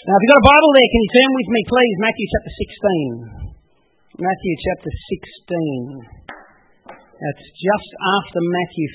Now, 0.00 0.16
if 0.16 0.20
you've 0.24 0.32
got 0.32 0.40
a 0.40 0.48
Bible 0.48 0.72
there, 0.72 0.88
can 0.88 1.02
you 1.04 1.12
turn 1.12 1.28
with 1.36 1.48
me, 1.52 1.60
please? 1.68 1.96
Matthew 2.00 2.24
chapter 2.32 2.52
16. 2.56 4.24
Matthew 4.24 4.54
chapter 4.64 4.92
16. 6.16 6.40
That's 7.20 7.44
just 7.52 7.90
after 8.00 8.40
Matthew 8.40 8.88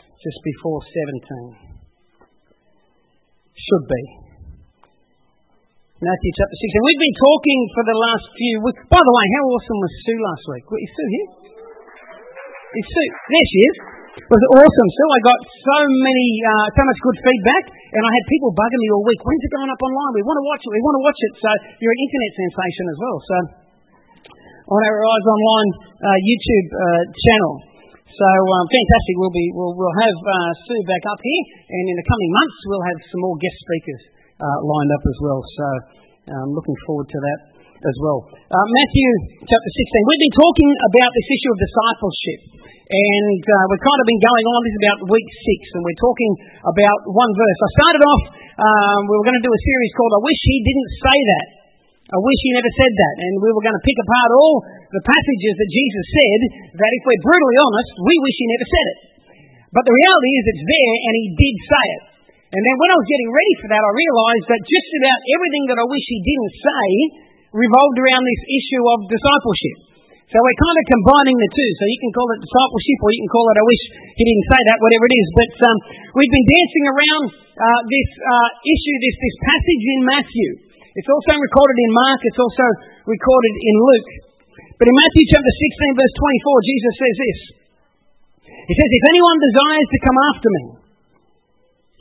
15, 0.00 0.24
just 0.24 0.40
before 0.40 0.80
17. 0.88 1.84
Should 3.60 3.86
be. 3.92 4.02
Matthew 6.00 6.32
chapter 6.32 6.56
16. 6.56 6.72
We've 6.88 7.04
been 7.12 7.18
talking 7.28 7.60
for 7.76 7.84
the 7.92 7.98
last 8.08 8.24
few 8.40 8.56
weeks. 8.64 8.88
By 8.88 9.04
the 9.04 9.12
way, 9.12 9.26
how 9.36 9.52
awesome 9.52 9.78
was 9.84 9.92
Sue 10.00 10.16
last 10.16 10.44
week? 10.48 10.64
Is 10.64 10.92
Sue 10.96 11.10
here? 11.12 11.28
Is 12.72 12.86
Sue? 12.88 13.08
There 13.36 13.48
she 13.52 13.60
is. 13.68 14.01
It 14.12 14.28
was 14.28 14.44
awesome. 14.60 14.88
Sue, 14.92 15.08
I 15.08 15.20
got 15.24 15.40
so 15.40 15.78
many, 15.88 16.28
uh, 16.44 16.66
so 16.76 16.82
much 16.84 16.98
good 17.00 17.18
feedback, 17.24 17.64
and 17.72 18.02
I 18.04 18.10
had 18.12 18.24
people 18.28 18.52
bugging 18.52 18.80
me 18.84 18.88
all 18.92 19.04
week. 19.08 19.16
When's 19.24 19.40
it 19.40 19.52
going 19.56 19.72
up 19.72 19.80
online? 19.80 20.12
We 20.12 20.24
want 20.28 20.36
to 20.36 20.46
watch 20.52 20.62
it. 20.68 20.68
We 20.68 20.84
want 20.84 20.96
to 21.00 21.04
watch 21.08 21.20
it. 21.24 21.32
So 21.40 21.48
you're 21.80 21.96
an 21.96 22.02
internet 22.04 22.32
sensation 22.36 22.84
as 22.92 22.98
well. 23.00 23.16
So 23.24 23.36
on 24.68 24.80
our 24.84 24.96
Rise 25.00 25.26
Online 25.32 25.70
uh, 25.96 26.18
YouTube 26.28 26.68
uh, 26.76 27.02
channel. 27.24 27.54
So 28.12 28.28
um, 28.28 28.64
fantastic. 28.68 29.14
We'll 29.16 29.32
be 29.32 29.48
we'll, 29.56 29.72
we'll 29.80 29.98
have 30.04 30.18
uh, 30.20 30.50
Sue 30.68 30.82
back 30.84 31.04
up 31.08 31.20
here, 31.24 31.44
and 31.72 31.84
in 31.88 31.96
the 31.96 32.04
coming 32.04 32.30
months 32.36 32.58
we'll 32.68 32.86
have 32.92 32.98
some 33.08 33.20
more 33.24 33.36
guest 33.40 33.56
speakers 33.64 34.02
uh, 34.44 34.58
lined 34.60 34.92
up 34.92 35.04
as 35.08 35.18
well. 35.24 35.40
So 35.40 35.66
I'm 36.36 36.36
um, 36.36 36.48
looking 36.52 36.76
forward 36.84 37.08
to 37.08 37.18
that 37.32 37.38
as 37.82 37.96
well. 37.98 38.18
Uh, 38.30 38.66
Matthew 38.68 39.08
chapter 39.42 39.70
16. 39.74 40.08
We've 40.08 40.22
been 40.22 40.38
talking 40.38 40.70
about 40.92 41.10
this 41.10 41.28
issue 41.28 41.50
of 41.50 41.58
discipleship. 41.58 42.40
And 42.92 43.40
uh, 43.40 43.64
we've 43.72 43.84
kind 43.88 44.00
of 44.04 44.06
been 44.06 44.20
going 44.20 44.44
on, 44.52 44.58
this 44.68 44.74
is 44.76 44.82
about 44.84 44.98
week 45.08 45.28
six, 45.48 45.60
and 45.72 45.80
we're 45.80 46.02
talking 46.02 46.32
about 46.68 46.98
one 47.08 47.32
verse. 47.32 47.58
I 47.64 47.70
started 47.80 48.02
off, 48.04 48.22
um, 48.52 49.00
we 49.08 49.14
were 49.16 49.26
going 49.26 49.38
to 49.40 49.46
do 49.46 49.54
a 49.54 49.62
series 49.64 49.92
called 49.96 50.12
I 50.12 50.20
Wish 50.20 50.40
He 50.44 50.56
Didn't 50.60 50.90
Say 51.00 51.18
That. 51.32 51.46
I 52.12 52.18
wish 52.20 52.40
he 52.44 52.50
never 52.52 52.68
said 52.76 52.92
that. 52.92 53.14
And 53.24 53.32
we 53.40 53.48
were 53.48 53.64
going 53.64 53.78
to 53.78 53.84
pick 53.88 53.96
apart 53.96 54.30
all 54.36 54.56
the 54.92 55.00
passages 55.08 55.54
that 55.56 55.70
Jesus 55.72 56.04
said 56.12 56.40
that 56.76 56.90
if 56.92 57.02
we're 57.08 57.24
brutally 57.24 57.56
honest, 57.64 57.90
we 58.04 58.14
wish 58.20 58.36
he 58.36 58.46
never 58.52 58.68
said 58.68 58.86
it. 58.92 58.98
But 59.72 59.88
the 59.88 59.96
reality 59.96 60.30
is 60.36 60.44
it's 60.52 60.66
there 60.68 60.94
and 61.08 61.14
he 61.16 61.26
did 61.32 61.56
say 61.64 61.86
it. 61.96 62.02
And 62.52 62.60
then 62.60 62.76
when 62.76 62.92
I 62.92 62.96
was 63.00 63.08
getting 63.08 63.30
ready 63.32 63.54
for 63.64 63.68
that, 63.72 63.80
I 63.80 63.92
realized 63.96 64.46
that 64.52 64.60
just 64.60 64.90
about 65.00 65.20
everything 65.24 65.64
that 65.72 65.78
I 65.80 65.86
wish 65.88 66.04
he 66.04 66.20
didn't 66.20 66.52
say 66.52 66.88
revolved 67.52 67.98
around 68.00 68.24
this 68.24 68.42
issue 68.48 68.82
of 68.96 68.98
discipleship. 69.08 69.76
So 70.32 70.40
we're 70.40 70.60
kind 70.64 70.78
of 70.80 70.84
combining 70.88 71.36
the 71.36 71.50
two. 71.52 71.70
So 71.76 71.84
you 71.84 71.98
can 72.00 72.12
call 72.16 72.24
it 72.32 72.40
discipleship 72.40 72.98
or 73.04 73.08
you 73.12 73.20
can 73.20 73.32
call 73.36 73.46
it, 73.52 73.56
I 73.60 73.64
wish 73.68 73.82
he 74.16 74.24
didn't 74.24 74.48
say 74.48 74.60
that, 74.72 74.78
whatever 74.80 75.04
it 75.04 75.14
is. 75.14 75.28
But 75.36 75.52
um, 75.60 75.76
we've 76.16 76.32
been 76.32 76.48
dancing 76.48 76.84
around 76.88 77.24
uh, 77.36 77.80
this 77.84 78.08
uh, 78.16 78.48
issue, 78.64 78.96
this, 78.96 79.16
this 79.20 79.36
passage 79.44 79.84
in 79.84 80.00
Matthew. 80.08 80.48
It's 80.96 81.10
also 81.12 81.32
recorded 81.36 81.78
in 81.84 81.90
Mark, 81.92 82.20
it's 82.24 82.40
also 82.40 82.66
recorded 83.04 83.54
in 83.60 83.74
Luke. 83.76 84.10
But 84.80 84.88
in 84.88 84.96
Matthew 84.96 85.24
chapter 85.28 85.52
16, 85.52 86.00
verse 86.00 86.14
24, 86.16 86.70
Jesus 86.72 86.94
says 86.96 87.16
this. 87.20 87.40
He 88.72 88.74
says, 88.76 88.90
If 88.92 89.04
anyone 89.12 89.38
desires 89.40 89.88
to 89.92 89.98
come 90.00 90.18
after 90.32 90.48
me, 90.48 90.64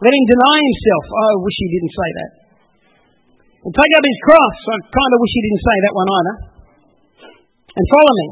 let 0.02 0.12
him 0.16 0.26
deny 0.32 0.58
himself. 0.64 1.04
Oh, 1.12 1.32
I 1.36 1.38
wish 1.44 1.58
he 1.60 1.68
didn't 1.68 1.94
say 1.94 2.10
that. 2.16 2.41
And 3.62 3.72
take 3.78 3.94
up 3.94 4.06
his 4.06 4.20
cross. 4.26 4.58
I 4.74 4.76
kind 4.90 5.12
of 5.14 5.18
wish 5.22 5.34
he 5.38 5.42
didn't 5.46 5.64
say 5.64 5.78
that 5.86 5.94
one 5.94 6.10
either. 6.10 6.36
And 7.72 7.86
follow 7.94 8.14
me. 8.18 8.28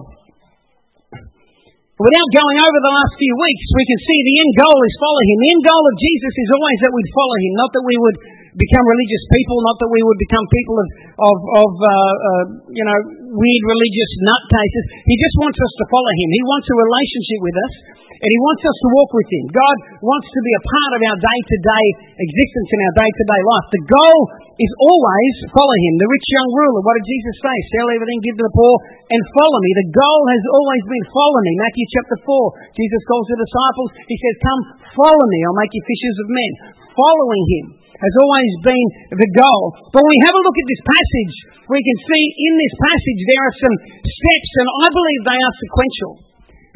Without 2.00 2.30
going 2.32 2.58
over 2.64 2.80
the 2.80 2.96
last 2.96 3.14
few 3.20 3.34
weeks, 3.36 3.66
we 3.76 3.84
can 3.84 4.00
see 4.08 4.20
the 4.24 4.38
end 4.40 4.54
goal 4.56 4.80
is 4.88 4.96
follow 5.04 5.20
him. 5.20 5.38
The 5.44 5.52
end 5.52 5.64
goal 5.68 5.84
of 5.84 5.96
Jesus 6.00 6.34
is 6.34 6.50
always 6.56 6.80
that 6.80 6.92
we'd 6.96 7.12
follow 7.12 7.38
him, 7.44 7.54
not 7.60 7.70
that 7.76 7.84
we 7.84 7.96
would 8.00 8.18
become 8.56 8.86
religious 8.88 9.24
people, 9.36 9.58
not 9.68 9.78
that 9.84 9.92
we 9.92 10.02
would 10.02 10.20
become 10.20 10.46
people 10.48 10.76
of, 10.80 10.90
of, 11.28 11.38
of 11.60 11.72
uh, 11.76 11.92
uh, 11.92 12.46
you 12.72 12.86
know, 12.88 12.98
weird 13.36 13.64
religious 13.68 14.12
nutcases. 14.26 14.86
He 15.06 15.16
just 15.20 15.36
wants 15.44 15.60
us 15.60 15.74
to 15.76 15.86
follow 15.92 16.14
him. 16.16 16.28
He 16.34 16.44
wants 16.48 16.68
a 16.72 16.78
relationship 16.80 17.40
with 17.44 17.58
us, 17.60 17.74
and 18.20 18.30
he 18.30 18.40
wants 18.44 18.64
us 18.68 18.78
to 18.84 18.88
walk 19.00 19.12
with 19.16 19.30
him. 19.32 19.46
God 19.56 19.78
wants 20.04 20.28
to 20.28 20.42
be 20.44 20.54
a 20.56 20.64
part 20.68 20.92
of 20.96 21.02
our 21.08 21.18
day-to-day 21.24 21.86
existence 22.20 22.70
in 22.76 22.80
our 22.84 22.96
day-to-day 23.00 23.42
life. 23.48 23.68
The 23.72 23.86
goal 23.96 24.20
is 24.60 24.72
always 24.76 25.34
follow 25.56 25.78
him. 25.88 25.94
The 26.04 26.12
rich 26.12 26.28
young 26.36 26.50
ruler, 26.52 26.84
what 26.84 26.96
did 27.00 27.08
Jesus 27.08 27.36
say? 27.40 27.58
Sell 27.80 27.88
everything, 27.96 28.20
give 28.20 28.36
to 28.40 28.46
the 28.48 28.56
poor, 28.56 28.76
and 29.08 29.22
follow 29.40 29.60
me. 29.64 29.72
The 29.72 29.90
goal 29.96 30.22
has 30.36 30.44
always 30.52 30.84
been 30.84 31.06
follow 31.16 31.40
me. 31.48 31.52
Matthew 31.64 31.88
chapter 31.96 32.18
4, 32.28 32.76
Jesus 32.76 33.02
calls 33.08 33.28
the 33.32 33.40
disciples, 33.40 33.90
he 34.04 34.18
says, 34.20 34.36
come 34.44 34.62
follow 35.00 35.26
me, 35.32 35.40
I'll 35.48 35.60
make 35.64 35.72
you 35.72 35.84
fishers 35.88 36.18
of 36.20 36.28
men. 36.28 36.52
Following 36.92 37.46
him 37.56 37.66
has 37.80 38.16
always 38.20 38.54
been 38.68 38.88
the 39.16 39.32
goal. 39.36 39.64
But 39.96 40.04
when 40.04 40.12
we 40.12 40.20
have 40.28 40.36
a 40.36 40.44
look 40.44 40.58
at 40.60 40.68
this 40.68 40.84
passage, 40.88 41.36
we 41.72 41.80
can 41.80 41.98
see 42.04 42.24
in 42.36 42.54
this 42.60 42.76
passage 42.80 43.22
there 43.28 43.44
are 43.44 43.56
some 43.60 43.76
steps, 44.04 44.52
and 44.60 44.68
I 44.68 44.88
believe 44.92 45.22
they 45.24 45.40
are 45.40 45.56
sequential, 45.64 46.14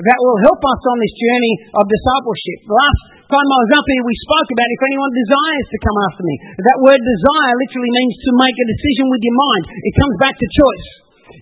that 0.04 0.20
will 0.20 0.40
help 0.44 0.62
us 0.62 0.82
on 0.92 0.98
this 1.00 1.16
journey 1.16 1.54
of 1.80 1.84
discipleship. 1.88 2.58
The 2.68 2.76
last 2.76 3.02
time 3.32 3.48
I 3.48 3.60
was 3.64 3.72
up 3.80 3.86
here, 3.88 4.04
we 4.04 4.16
spoke 4.28 4.50
about 4.52 4.70
if 4.70 4.82
anyone 4.84 5.12
desires 5.16 5.68
to 5.72 5.80
come 5.80 5.98
after 6.12 6.24
me. 6.28 6.36
That 6.60 6.80
word 6.84 7.02
desire 7.02 7.54
literally 7.56 7.92
means 7.94 8.16
to 8.20 8.32
make 8.36 8.58
a 8.58 8.68
decision 8.76 9.06
with 9.08 9.22
your 9.24 9.38
mind. 9.40 9.64
It 9.72 9.94
comes 9.96 10.16
back 10.20 10.36
to 10.36 10.48
choice. 10.60 10.88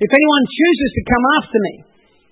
If 0.01 0.09
anyone 0.09 0.43
chooses 0.45 0.91
to 0.97 1.01
come 1.09 1.25
after 1.41 1.57
me, 1.61 1.73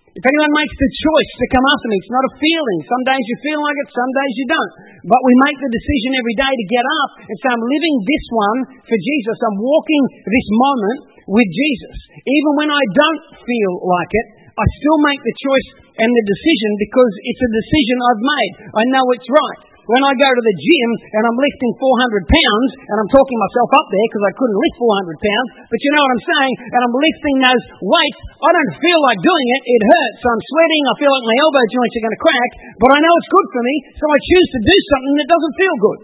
if 0.09 0.25
anyone 0.25 0.51
makes 0.51 0.75
the 0.75 0.89
choice 0.89 1.31
to 1.37 1.45
come 1.53 1.65
after 1.69 1.87
me, 1.87 1.95
it's 2.01 2.11
not 2.11 2.27
a 2.27 2.33
feeling. 2.41 2.79
Some 2.81 3.03
days 3.07 3.23
you 3.29 3.37
feel 3.45 3.59
like 3.61 3.77
it, 3.77 3.87
some 3.93 4.11
days 4.11 4.33
you 4.35 4.47
don't. 4.49 4.73
But 5.05 5.21
we 5.21 5.33
make 5.47 5.57
the 5.61 5.71
decision 5.71 6.11
every 6.17 6.35
day 6.35 6.49
to 6.49 6.65
get 6.65 6.85
up 7.05 7.11
and 7.29 7.35
say, 7.39 7.49
I'm 7.53 7.61
living 7.61 7.95
this 8.03 8.25
one 8.33 8.59
for 8.89 8.97
Jesus. 8.97 9.37
I'm 9.47 9.59
walking 9.61 10.03
this 10.27 10.47
moment 10.49 10.99
with 11.29 11.45
Jesus. 11.45 11.95
Even 12.25 12.51
when 12.57 12.69
I 12.73 12.83
don't 12.89 13.23
feel 13.37 13.73
like 13.85 14.11
it, 14.11 14.27
I 14.59 14.65
still 14.83 14.99
make 15.07 15.21
the 15.23 15.35
choice 15.39 15.69
and 16.03 16.09
the 16.11 16.25
decision 16.27 16.71
because 16.83 17.13
it's 17.23 17.43
a 17.47 17.51
decision 17.63 17.97
I've 18.11 18.23
made. 18.23 18.53
I 18.75 18.83
know 18.91 19.05
it's 19.15 19.29
right. 19.31 19.59
When 19.89 20.05
I 20.05 20.13
go 20.13 20.29
to 20.29 20.43
the 20.45 20.53
gym 20.53 20.89
and 21.17 21.23
I'm 21.25 21.33
lifting 21.33 21.73
400 21.81 22.29
pounds, 22.29 22.69
and 22.77 22.97
I'm 23.01 23.09
talking 23.09 23.37
myself 23.41 23.69
up 23.73 23.87
there 23.89 24.05
because 24.05 24.25
I 24.29 24.33
couldn't 24.37 24.59
lift 24.61 24.75
400 24.77 25.17
pounds, 25.17 25.49
but 25.65 25.79
you 25.81 25.89
know 25.97 26.03
what 26.05 26.13
I'm 26.13 26.25
saying, 26.29 26.53
and 26.77 26.81
I'm 26.85 26.93
lifting 26.93 27.35
those 27.41 27.63
weights, 27.89 28.21
I 28.37 28.49
don't 28.53 28.73
feel 28.77 28.99
like 29.01 29.17
doing 29.17 29.47
it. 29.49 29.61
It 29.65 29.81
hurts. 29.89 30.21
I'm 30.29 30.43
sweating. 30.45 30.83
I 30.85 30.95
feel 31.01 31.09
like 31.09 31.25
my 31.25 31.37
elbow 31.41 31.65
joints 31.73 31.93
are 31.97 32.05
going 32.05 32.17
to 32.19 32.21
crack, 32.21 32.51
but 32.77 32.89
I 32.93 32.99
know 33.01 33.13
it's 33.17 33.31
good 33.33 33.47
for 33.49 33.61
me, 33.65 33.75
so 33.97 34.03
I 34.05 34.17
choose 34.29 34.49
to 34.53 34.59
do 34.61 34.77
something 34.93 35.15
that 35.17 35.27
doesn't 35.33 35.55
feel 35.57 35.75
good. 35.81 35.99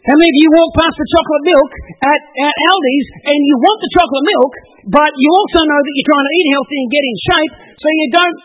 How 0.00 0.16
many 0.16 0.32
of 0.32 0.38
you 0.40 0.48
walk 0.48 0.70
past 0.80 0.96
the 0.96 1.08
chocolate 1.12 1.44
milk 1.44 1.70
at, 2.00 2.20
at 2.24 2.54
Aldi's 2.72 3.08
and 3.20 3.38
you 3.44 3.54
want 3.60 3.78
the 3.84 3.92
chocolate 4.00 4.26
milk, 4.32 4.52
but 4.96 5.10
you 5.12 5.28
also 5.28 5.60
know 5.60 5.76
that 5.76 5.92
you're 5.92 6.08
trying 6.08 6.24
to 6.24 6.34
eat 6.40 6.48
healthy 6.56 6.76
and 6.80 6.88
get 6.88 7.04
in 7.04 7.16
shape, 7.20 7.54
so 7.76 7.86
you 7.92 8.06
don't 8.08 8.38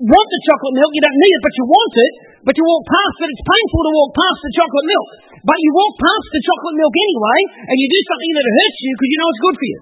want 0.00 0.26
the 0.32 0.40
chocolate 0.48 0.74
milk, 0.80 0.90
you 0.96 1.04
don't 1.04 1.20
need 1.20 1.34
it, 1.36 1.42
but 1.44 1.54
you 1.60 1.64
want 1.68 1.92
it, 1.92 2.12
but 2.48 2.54
you 2.56 2.64
walk 2.64 2.84
past 2.88 3.16
it. 3.20 3.28
It's 3.36 3.44
painful 3.44 3.82
to 3.84 3.92
walk 3.92 4.10
past 4.16 4.38
the 4.48 4.52
chocolate 4.56 4.88
milk. 4.88 5.08
But 5.44 5.58
you 5.60 5.70
walk 5.76 5.92
past 6.00 6.26
the 6.32 6.40
chocolate 6.40 6.76
milk 6.80 6.94
anyway, 6.96 7.40
and 7.68 7.76
you 7.76 7.86
do 7.92 8.00
something 8.08 8.32
that 8.40 8.46
hurts 8.48 8.78
you 8.80 8.90
because 8.96 9.10
you 9.12 9.18
know 9.20 9.28
it's 9.28 9.44
good 9.44 9.56
for 9.60 9.68
you. 9.68 9.80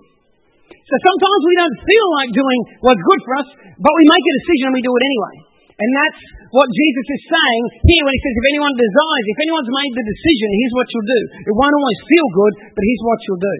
So 0.82 0.94
sometimes 1.06 1.40
we 1.46 1.54
don't 1.54 1.78
feel 1.86 2.06
like 2.18 2.30
doing 2.34 2.60
what's 2.82 3.04
good 3.06 3.20
for 3.22 3.32
us, 3.38 3.48
but 3.78 3.92
we 3.94 4.04
make 4.10 4.26
a 4.26 4.34
decision 4.42 4.64
and 4.66 4.74
we 4.74 4.82
do 4.82 4.90
it 4.90 5.04
anyway. 5.06 5.51
And 5.82 5.90
that's 5.98 6.20
what 6.54 6.68
Jesus 6.70 7.06
is 7.10 7.22
saying 7.26 7.62
here 7.82 8.02
when 8.06 8.14
he 8.14 8.22
says, 8.22 8.34
if 8.38 8.46
anyone 8.54 8.74
desires, 8.78 9.24
if 9.26 9.38
anyone's 9.42 9.72
made 9.72 9.92
the 9.98 10.06
decision, 10.06 10.48
here's 10.62 10.76
what 10.78 10.86
you'll 10.94 11.10
do. 11.10 11.22
It 11.50 11.54
won't 11.58 11.74
always 11.74 12.00
feel 12.06 12.28
good, 12.30 12.54
but 12.70 12.82
here's 12.86 13.04
what 13.04 13.18
you'll 13.26 13.44
do. 13.44 13.56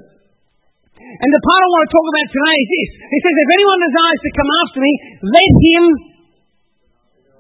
And 1.02 1.30
the 1.34 1.42
part 1.42 1.60
I 1.60 1.69
want 1.72 1.82
to 1.82 1.92
talk 1.92 2.06
about 2.06 2.28
today 2.30 2.56
is 2.62 2.69
this. 2.70 2.90
He 3.10 3.19
says, 3.26 3.34
if 3.34 3.50
anyone 3.58 3.80
desires 3.82 4.20
to 4.22 4.30
come 4.38 4.50
after 4.62 4.78
me, 4.78 4.92
let 5.34 5.50
him 5.50 5.84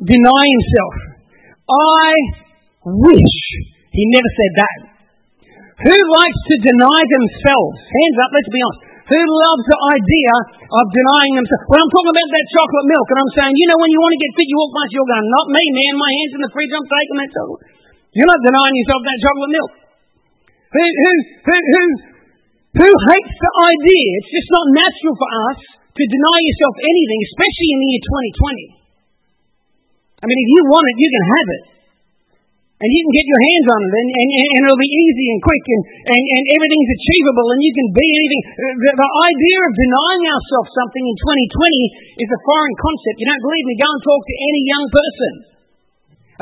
deny 0.02 0.44
himself. 0.50 0.94
I 1.70 2.06
wish 3.06 3.38
he 3.94 4.02
never 4.10 4.30
said 4.34 4.52
that. 4.58 4.78
Who 5.86 5.94
likes 5.94 6.40
to 6.52 6.56
deny 6.58 7.00
themselves? 7.06 7.76
Hands 7.86 8.18
up, 8.18 8.30
let's 8.34 8.50
be 8.50 8.60
honest. 8.66 8.91
Who 9.02 9.18
loves 9.18 9.64
the 9.66 9.80
idea 9.98 10.32
of 10.62 10.84
denying 10.94 11.34
themselves? 11.42 11.66
When 11.66 11.80
I'm 11.82 11.90
talking 11.90 12.12
about 12.14 12.30
that 12.30 12.46
chocolate 12.54 12.86
milk, 12.86 13.06
and 13.10 13.18
I'm 13.18 13.32
saying, 13.34 13.54
you 13.58 13.66
know, 13.66 13.78
when 13.82 13.90
you 13.90 13.98
want 13.98 14.12
to 14.14 14.20
get 14.22 14.30
fit, 14.38 14.46
you 14.46 14.56
walk 14.62 14.72
past, 14.78 14.90
you're 14.94 15.10
going, 15.10 15.26
not 15.26 15.46
me, 15.50 15.64
man, 15.74 15.94
my 15.98 16.10
hand's 16.10 16.34
in 16.38 16.42
the 16.46 16.52
fridge, 16.54 16.72
I'm 16.72 16.86
taking 16.86 17.18
that 17.18 17.30
chocolate. 17.34 17.62
You're 18.14 18.30
not 18.30 18.40
denying 18.46 18.76
yourself 18.78 19.00
that 19.02 19.18
chocolate 19.18 19.52
milk. 19.52 19.72
Who, 20.72 20.84
who, 20.86 21.12
who, 21.50 21.56
who, 21.58 21.84
who 22.78 22.88
hates 22.88 23.36
the 23.42 23.52
idea? 23.74 24.06
It's 24.22 24.30
just 24.32 24.50
not 24.54 24.66
natural 24.70 25.14
for 25.18 25.30
us 25.50 25.60
to 25.92 26.02
deny 26.06 26.38
yourself 26.46 26.74
anything, 26.78 27.20
especially 27.26 27.68
in 27.74 27.78
the 27.82 27.88
year 27.90 28.02
2020. 28.06 28.82
I 30.22 30.24
mean, 30.30 30.38
if 30.38 30.48
you 30.48 30.62
want 30.70 30.86
it, 30.86 30.96
you 31.02 31.10
can 31.10 31.24
have 31.26 31.48
it. 31.50 31.64
And 32.82 32.90
you 32.90 33.00
can 33.06 33.14
get 33.14 33.26
your 33.30 33.42
hands 33.46 33.66
on 33.78 33.80
it, 33.86 33.94
and, 33.94 34.08
and, 34.10 34.28
and 34.42 34.62
it'll 34.66 34.82
be 34.82 34.90
easy 34.90 35.26
and 35.30 35.38
quick, 35.38 35.64
and, 35.70 35.82
and, 36.02 36.22
and 36.34 36.44
everything's 36.50 36.92
achievable, 36.98 37.46
and 37.54 37.60
you 37.62 37.72
can 37.78 37.88
be 37.94 38.08
anything. 38.10 38.42
The, 38.58 38.90
the 38.98 39.10
idea 39.30 39.58
of 39.62 39.72
denying 39.78 40.24
ourselves 40.26 40.70
something 40.82 41.04
in 41.06 41.14
2020 41.14 42.26
is 42.26 42.30
a 42.34 42.40
foreign 42.42 42.74
concept. 42.82 43.22
You 43.22 43.26
don't 43.30 43.44
believe 43.46 43.66
me? 43.70 43.74
Go 43.78 43.86
and 43.86 44.02
talk 44.02 44.22
to 44.26 44.34
any 44.34 44.62
young 44.66 44.86
person. 44.90 45.32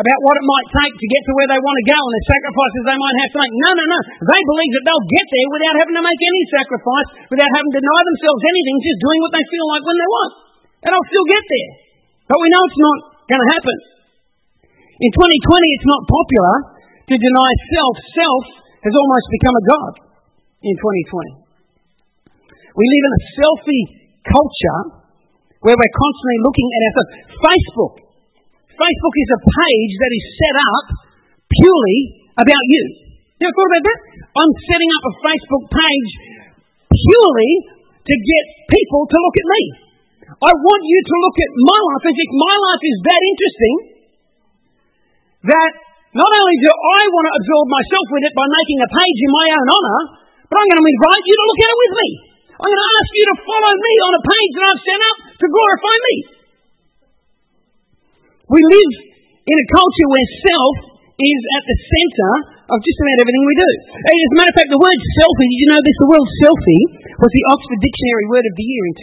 about 0.00 0.20
what 0.24 0.36
it 0.40 0.46
might 0.48 0.68
take 0.80 0.94
to 0.96 1.06
get 1.12 1.22
to 1.28 1.32
where 1.36 1.48
they 1.52 1.60
want 1.60 1.76
to 1.76 1.86
go 1.92 1.98
and 2.00 2.12
the 2.16 2.24
sacrifices 2.24 2.82
they 2.88 3.00
might 3.04 3.16
have 3.20 3.30
to 3.36 3.38
make. 3.44 3.52
No, 3.60 3.70
no, 3.76 3.84
no. 3.84 4.00
They 4.32 4.42
believe 4.48 4.72
that 4.80 4.84
they'll 4.88 5.08
get 5.12 5.26
there 5.28 5.48
without 5.52 5.76
having 5.76 5.96
to 6.00 6.04
make 6.08 6.20
any 6.24 6.42
sacrifice, 6.56 7.08
without 7.28 7.52
having 7.52 7.72
to 7.76 7.80
deny 7.84 8.00
themselves 8.08 8.40
anything, 8.48 8.76
just 8.80 9.00
doing 9.04 9.20
what 9.20 9.32
they 9.36 9.44
feel 9.44 9.66
like 9.76 9.84
when 9.84 9.96
they 10.00 10.08
want. 10.08 10.32
And 10.88 10.90
I'll 10.96 11.10
still 11.12 11.28
get 11.28 11.44
there. 11.44 11.70
But 12.32 12.36
we 12.40 12.48
know 12.48 12.62
it's 12.64 12.80
not 12.80 12.98
going 13.28 13.42
to 13.44 13.50
happen. 13.60 13.99
In 15.00 15.08
2020, 15.16 15.76
it's 15.80 15.88
not 15.88 16.02
popular 16.04 16.56
to 17.08 17.14
deny 17.16 17.50
self. 17.72 17.94
Self 18.12 18.44
has 18.84 18.92
almost 18.92 19.26
become 19.32 19.56
a 19.56 19.64
god 19.64 19.92
in 20.60 20.74
2020. 20.76 21.40
We 22.76 22.84
live 22.84 23.04
in 23.08 23.14
a 23.16 23.22
selfie 23.32 23.84
culture 24.28 24.80
where 25.64 25.72
we're 25.72 25.96
constantly 25.96 26.38
looking 26.44 26.68
at 26.68 26.80
ourselves. 26.84 27.12
Facebook. 27.32 27.94
Facebook 28.76 29.14
is 29.24 29.30
a 29.32 29.40
page 29.40 29.92
that 30.04 30.12
is 30.12 30.24
set 30.36 30.56
up 30.68 30.86
purely 31.48 32.00
about 32.36 32.64
you. 32.68 32.84
You 33.40 33.48
ever 33.48 33.56
thought 33.56 33.70
about 33.72 33.84
that? 33.88 34.00
I'm 34.36 34.52
setting 34.68 34.90
up 35.00 35.04
a 35.08 35.14
Facebook 35.24 35.64
page 35.80 36.10
purely 36.92 37.52
to 38.04 38.14
get 38.20 38.44
people 38.68 39.02
to 39.08 39.16
look 39.16 39.36
at 39.40 39.48
me. 39.48 39.62
I 40.28 40.52
want 40.60 40.82
you 40.84 41.00
to 41.08 41.14
look 41.24 41.36
at 41.40 41.52
my 41.56 41.80
life 41.88 42.04
as 42.04 42.16
if 42.20 42.30
my 42.36 42.54
life 42.68 42.84
is 42.84 42.96
that 43.00 43.20
interesting 43.24 43.76
that 45.46 45.70
not 46.12 46.30
only 46.30 46.56
do 46.60 46.70
I 46.70 47.00
want 47.06 47.24
to 47.30 47.34
absorb 47.38 47.66
myself 47.70 48.06
with 48.10 48.24
it 48.26 48.34
by 48.34 48.46
making 48.50 48.78
a 48.82 48.88
page 48.90 49.18
in 49.24 49.30
my 49.30 49.46
own 49.56 49.66
honour, 49.70 50.00
but 50.50 50.56
I'm 50.58 50.68
going 50.68 50.82
to 50.82 50.88
invite 50.90 51.24
you 51.24 51.34
to 51.38 51.44
look 51.46 51.60
at 51.62 51.70
it 51.70 51.78
with 51.80 51.94
me. 51.94 52.08
I'm 52.60 52.68
going 52.68 52.84
to 52.84 52.92
ask 52.98 53.10
you 53.14 53.24
to 53.30 53.36
follow 53.46 53.72
me 53.72 53.92
on 54.04 54.12
a 54.18 54.22
page 54.26 54.52
that 54.52 54.64
I've 54.68 54.82
set 54.84 55.00
up 55.00 55.16
to 55.40 55.46
glorify 55.48 55.96
me. 55.96 56.14
We 58.50 58.60
live 58.66 58.92
in 59.46 59.56
a 59.56 59.66
culture 59.70 60.08
where 60.10 60.28
self 60.50 60.74
is 61.20 61.40
at 61.56 61.64
the 61.64 61.76
centre 61.78 62.36
of 62.74 62.76
just 62.82 62.98
about 63.00 63.18
everything 63.22 63.44
we 63.46 63.56
do. 63.56 63.70
As 64.02 64.12
a 64.12 64.36
matter 64.40 64.52
of 64.52 64.56
fact, 64.58 64.70
the 64.74 64.82
word 64.82 64.98
selfie, 65.20 65.46
did 65.46 65.60
you 65.62 65.68
know 65.70 65.82
this? 65.84 65.96
The 66.00 66.10
word 66.10 66.26
selfie 66.42 66.84
was 67.16 67.30
the 67.30 67.44
Oxford 67.54 67.80
Dictionary 67.80 68.26
Word 68.28 68.44
of 68.44 68.54
the 68.58 68.66
Year 68.66 68.82
in 68.90 68.94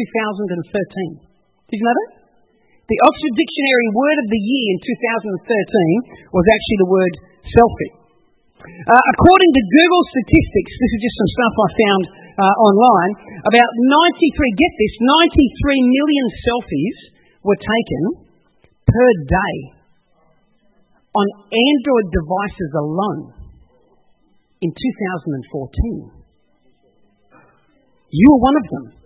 2013. 1.23 1.71
Did 1.71 1.77
you 1.79 1.85
know 1.87 1.97
that? 1.97 2.26
The 2.87 3.03
Oxford 3.03 3.35
Dictionary 3.35 3.89
Word 3.91 4.17
of 4.23 4.27
the 4.31 4.41
Year 4.47 4.65
in 4.71 4.79
2013 4.79 6.31
was 6.31 6.45
actually 6.47 6.79
the 6.79 6.91
word 6.91 7.13
selfie. 7.43 7.93
Uh, 8.63 9.03
according 9.11 9.51
to 9.51 9.61
Google 9.75 10.03
statistics, 10.07 10.71
this 10.71 10.91
is 10.95 11.01
just 11.03 11.17
some 11.19 11.31
stuff 11.35 11.53
I 11.59 11.69
found 11.83 12.03
uh, 12.15 12.55
online, 12.63 13.13
about 13.43 13.71
93, 13.75 14.31
get 14.55 14.73
this, 14.79 14.95
93 15.03 15.99
million 15.99 16.27
selfies 16.47 16.97
were 17.43 17.59
taken 17.59 18.03
per 18.87 19.09
day 19.35 19.55
on 21.11 21.27
Android 21.51 22.07
devices 22.15 22.71
alone 22.71 23.35
in 24.63 24.71
2014. 24.71 26.23
You 28.15 28.27
were 28.31 28.43
one 28.47 28.55
of 28.55 28.65
them. 28.71 28.96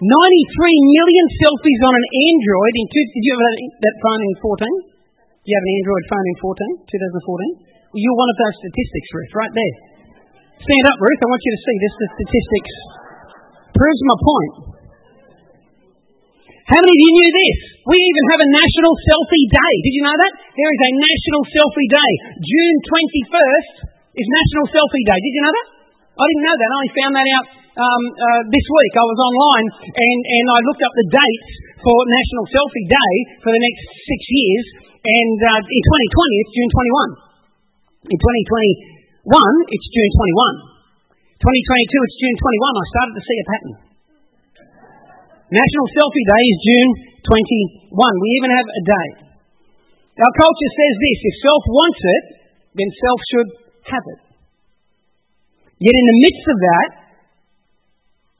93 0.00 0.08
million 0.08 1.26
selfies 1.44 1.80
on 1.84 1.92
an 1.92 2.06
Android 2.08 2.72
in 2.72 2.86
two, 2.88 3.04
did 3.04 3.20
you 3.20 3.34
have 3.36 3.44
that 3.84 3.96
phone 4.00 4.22
in 4.24 4.34
14? 4.40 4.64
Do 4.64 5.44
you 5.44 5.52
have 5.52 5.66
an 5.68 5.74
Android 5.76 6.04
phone 6.08 6.24
in 6.24 6.36
14, 6.40 6.88
2014? 6.88 7.68
Well, 7.92 8.00
you're 8.00 8.16
one 8.16 8.32
of 8.32 8.38
those 8.40 8.56
statistics, 8.64 9.08
Ruth, 9.12 9.32
right 9.36 9.52
there. 9.52 9.76
Stand 10.64 10.84
up, 10.88 10.96
Ruth. 11.04 11.20
I 11.20 11.28
want 11.28 11.42
you 11.44 11.52
to 11.52 11.62
see 11.68 11.76
this. 11.84 11.92
The 12.00 12.08
statistics 12.16 12.72
proves 13.76 14.00
my 14.08 14.16
point. 14.24 14.54
How 16.64 16.80
many 16.80 16.92
of 16.96 17.02
you 17.04 17.12
knew 17.20 17.30
this? 17.36 17.58
We 17.92 17.96
even 18.00 18.24
have 18.32 18.40
a 18.40 18.50
National 18.56 18.92
Selfie 19.04 19.46
Day. 19.52 19.74
Did 19.84 19.94
you 20.00 20.04
know 20.06 20.16
that? 20.16 20.32
There 20.32 20.70
is 20.70 20.80
a 20.80 20.90
National 20.96 21.42
Selfie 21.44 21.90
Day. 21.92 22.12
June 22.40 22.76
21st 22.88 23.72
is 24.16 24.26
National 24.32 24.64
Selfie 24.72 25.04
Day. 25.12 25.18
Did 25.20 25.32
you 25.36 25.42
know 25.44 25.54
that? 25.60 25.66
I 26.16 26.24
didn't 26.24 26.44
know 26.48 26.56
that. 26.56 26.68
I 26.72 26.76
only 26.80 26.92
found 26.96 27.12
that 27.20 27.28
out 27.36 27.46
um, 27.80 28.02
uh, 28.12 28.40
this 28.52 28.66
week. 28.68 28.92
I 28.92 29.06
was 29.08 29.18
online 29.18 29.66
and, 29.88 30.20
and 30.20 30.46
I 30.52 30.58
looked 30.68 30.84
up 30.84 30.92
the 30.92 31.08
dates 31.08 31.50
for 31.80 31.96
National 31.96 32.44
Selfie 32.52 32.88
Day 32.92 33.14
for 33.40 33.50
the 33.50 33.62
next 33.62 33.82
six 34.04 34.20
years. 34.28 34.66
And 35.00 35.38
uh, 35.40 35.60
in 35.64 35.82
2020, 35.88 36.42
it's 36.44 36.52
June 36.52 36.70
21. 36.76 38.12
In 38.12 38.18
2021, 38.20 39.72
it's 39.72 39.88
June 39.96 40.12
21. 40.12 41.40
2022, 41.40 42.04
it's 42.04 42.18
June 42.20 42.36
21. 42.36 42.80
I 42.80 42.84
started 42.92 43.14
to 43.16 43.24
see 43.24 43.38
a 43.40 43.46
pattern. 43.48 43.76
National 45.50 45.86
Selfie 45.96 46.26
Day 46.28 46.44
is 46.46 46.58
June 46.62 46.90
21. 47.88 47.96
We 47.96 48.28
even 48.38 48.50
have 48.54 48.68
a 48.68 48.82
day. 48.84 49.08
Our 50.20 50.34
culture 50.36 50.70
says 50.76 50.94
this 51.00 51.18
if 51.32 51.34
self 51.48 51.62
wants 51.64 52.00
it, 52.04 52.24
then 52.76 52.88
self 52.92 53.18
should 53.32 53.50
have 53.88 54.04
it. 54.04 54.20
Yet 55.80 55.96
in 55.96 56.06
the 56.12 56.18
midst 56.28 56.44
of 56.44 56.58
that, 56.60 56.88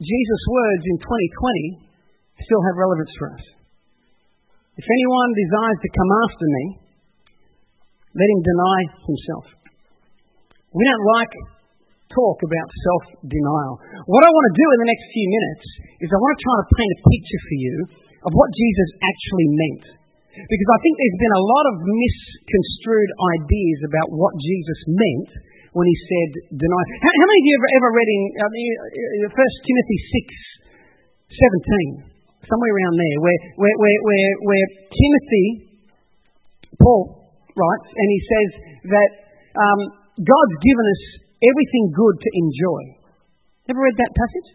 Jesus' 0.01 0.45
words 0.49 0.83
in 0.89 0.97
2020 0.97 2.41
still 2.41 2.61
have 2.65 2.81
relevance 2.81 3.13
for 3.21 3.27
us. 3.37 3.45
If 4.73 4.85
anyone 4.89 5.29
desires 5.37 5.79
to 5.85 5.89
come 5.93 6.11
after 6.25 6.45
me, 6.49 6.63
let 8.17 8.27
him 8.27 8.41
deny 8.41 8.79
himself. 9.05 9.45
We 10.73 10.81
don't 10.81 11.05
like 11.21 11.33
talk 12.11 12.37
about 12.41 12.67
self 12.67 13.03
denial. 13.23 13.75
What 14.09 14.23
I 14.25 14.31
want 14.31 14.45
to 14.51 14.55
do 14.57 14.67
in 14.67 14.79
the 14.83 14.89
next 14.89 15.05
few 15.13 15.27
minutes 15.29 15.65
is 16.01 16.07
I 16.09 16.19
want 16.19 16.33
to 16.33 16.41
try 16.41 16.55
to 16.59 16.67
paint 16.75 16.91
a 16.91 16.99
picture 17.05 17.41
for 17.45 17.57
you 17.61 17.75
of 18.25 18.31
what 18.33 18.49
Jesus 18.51 18.89
actually 19.05 19.49
meant. 19.53 19.85
Because 20.31 20.69
I 20.71 20.79
think 20.79 20.93
there's 20.95 21.21
been 21.21 21.37
a 21.37 21.45
lot 21.45 21.65
of 21.75 21.75
misconstrued 21.83 23.11
ideas 23.35 23.79
about 23.91 24.07
what 24.15 24.33
Jesus 24.39 24.79
meant 24.87 25.29
when 25.71 25.87
he 25.87 25.97
said, 26.03 26.29
deny. 26.51 26.83
How, 26.99 27.11
how 27.11 27.27
many 27.27 27.39
of 27.39 27.47
you 27.47 27.55
have 27.55 27.69
ever 27.79 27.89
read 27.95 28.09
in 28.11 28.21
uh, 28.43 29.31
1 29.31 29.35
uh, 29.35 29.51
Timothy 29.63 29.97
6, 31.31 32.11
17? 32.11 32.11
Somewhere 32.43 32.73
around 32.75 32.95
there, 32.99 33.17
where, 33.23 33.39
where, 33.55 33.75
where, 33.79 33.99
where, 34.03 34.31
where 34.43 34.65
Timothy, 34.91 35.47
Paul 36.75 37.31
writes, 37.55 37.89
and 37.93 38.07
he 38.11 38.19
says 38.27 38.49
that 38.91 39.09
um, 39.55 39.79
God's 40.19 40.55
given 40.59 40.85
us 40.91 41.01
everything 41.39 41.83
good 41.95 42.15
to 42.19 42.29
enjoy. 42.35 42.81
Ever 43.71 43.79
read 43.79 43.97
that 44.01 44.11
passage? 44.11 44.49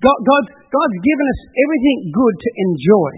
God, 0.00 0.18
God's 0.24 0.98
given 1.00 1.26
us 1.28 1.40
everything 1.54 1.98
good 2.12 2.34
to 2.36 2.50
enjoy. 2.68 3.12